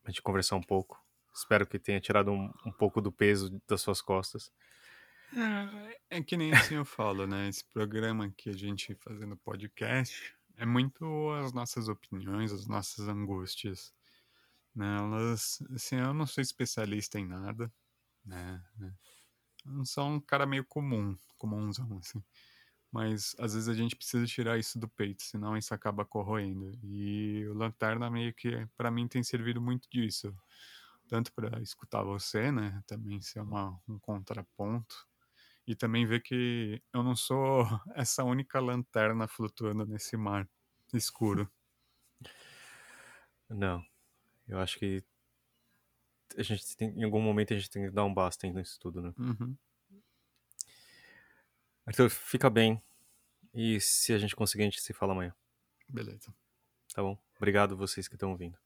a 0.03 0.11
gente 0.11 0.21
conversar 0.21 0.55
um 0.55 0.61
pouco. 0.61 1.03
Espero 1.33 1.65
que 1.65 1.79
tenha 1.79 1.99
tirado 1.99 2.31
um, 2.31 2.53
um 2.63 2.71
pouco 2.71 3.01
do 3.01 3.11
peso 3.11 3.59
das 3.67 3.81
suas 3.81 4.03
costas. 4.03 4.51
É 6.11 6.21
que 6.21 6.37
nem 6.37 6.53
assim 6.53 6.75
eu 6.75 6.85
falo, 6.85 7.25
né? 7.25 7.49
Esse 7.49 7.65
programa 7.65 8.31
que 8.37 8.51
a 8.51 8.53
gente 8.53 8.93
fazendo 8.95 9.35
podcast 9.37 10.36
é 10.57 10.65
muito 10.65 11.31
as 11.43 11.53
nossas 11.53 11.87
opiniões, 11.87 12.51
as 12.51 12.67
nossas 12.67 13.07
angústias. 13.07 13.93
Né? 14.75 14.97
Elas, 14.97 15.59
assim, 15.71 15.97
eu 15.97 16.13
não 16.13 16.25
sou 16.27 16.41
especialista 16.41 17.19
em 17.19 17.25
nada, 17.25 17.71
né? 18.25 18.63
Eu 19.65 19.85
sou 19.85 20.07
um 20.07 20.19
cara 20.19 20.45
meio 20.45 20.65
comum, 20.65 21.17
comunzão, 21.37 21.97
assim. 21.99 22.23
Mas 22.91 23.35
às 23.39 23.53
vezes 23.53 23.69
a 23.69 23.73
gente 23.73 23.95
precisa 23.95 24.25
tirar 24.25 24.57
isso 24.57 24.79
do 24.79 24.87
peito, 24.87 25.23
senão 25.23 25.57
isso 25.57 25.73
acaba 25.73 26.05
corroendo. 26.05 26.71
E 26.83 27.45
o 27.47 27.53
Lanterna 27.53 28.09
meio 28.09 28.33
que, 28.33 28.67
para 28.77 28.89
mim, 28.91 29.07
tem 29.07 29.23
servido 29.23 29.61
muito 29.61 29.87
disso. 29.89 30.35
Tanto 31.07 31.31
para 31.33 31.61
escutar 31.61 32.03
você, 32.03 32.51
né? 32.51 32.81
Também 32.87 33.21
ser 33.21 33.41
uma, 33.41 33.79
um 33.87 33.99
contraponto 33.99 34.95
e 35.67 35.75
também 35.75 36.05
ver 36.05 36.21
que 36.21 36.81
eu 36.93 37.03
não 37.03 37.15
sou 37.15 37.65
essa 37.93 38.23
única 38.23 38.59
lanterna 38.59 39.27
flutuando 39.27 39.85
nesse 39.85 40.15
mar 40.15 40.49
escuro. 40.93 41.51
Não, 43.49 43.81
eu 44.47 44.59
acho 44.59 44.77
que 44.77 45.01
a 46.37 46.43
gente 46.43 46.75
tem, 46.75 46.89
em 46.89 47.03
algum 47.03 47.21
momento 47.21 47.53
a 47.53 47.57
gente 47.57 47.69
tem 47.69 47.85
que 47.85 47.91
dar 47.91 48.03
um 48.03 48.13
basta 48.13 48.45
nisso 48.47 48.77
tudo, 48.77 49.01
né? 49.01 49.13
Uhum. 49.17 49.55
Arthur, 51.85 52.09
fica 52.09 52.49
bem. 52.49 52.81
E 53.53 53.79
se 53.79 54.11
a 54.11 54.17
gente 54.17 54.35
conseguir, 54.35 54.63
a 54.63 54.65
gente 54.65 54.81
se 54.81 54.93
fala 54.93 55.13
amanhã. 55.13 55.33
Beleza. 55.87 56.35
Tá 56.93 57.01
bom? 57.01 57.17
Obrigado 57.37 57.77
vocês 57.77 58.07
que 58.09 58.15
estão 58.15 58.31
ouvindo. 58.31 58.57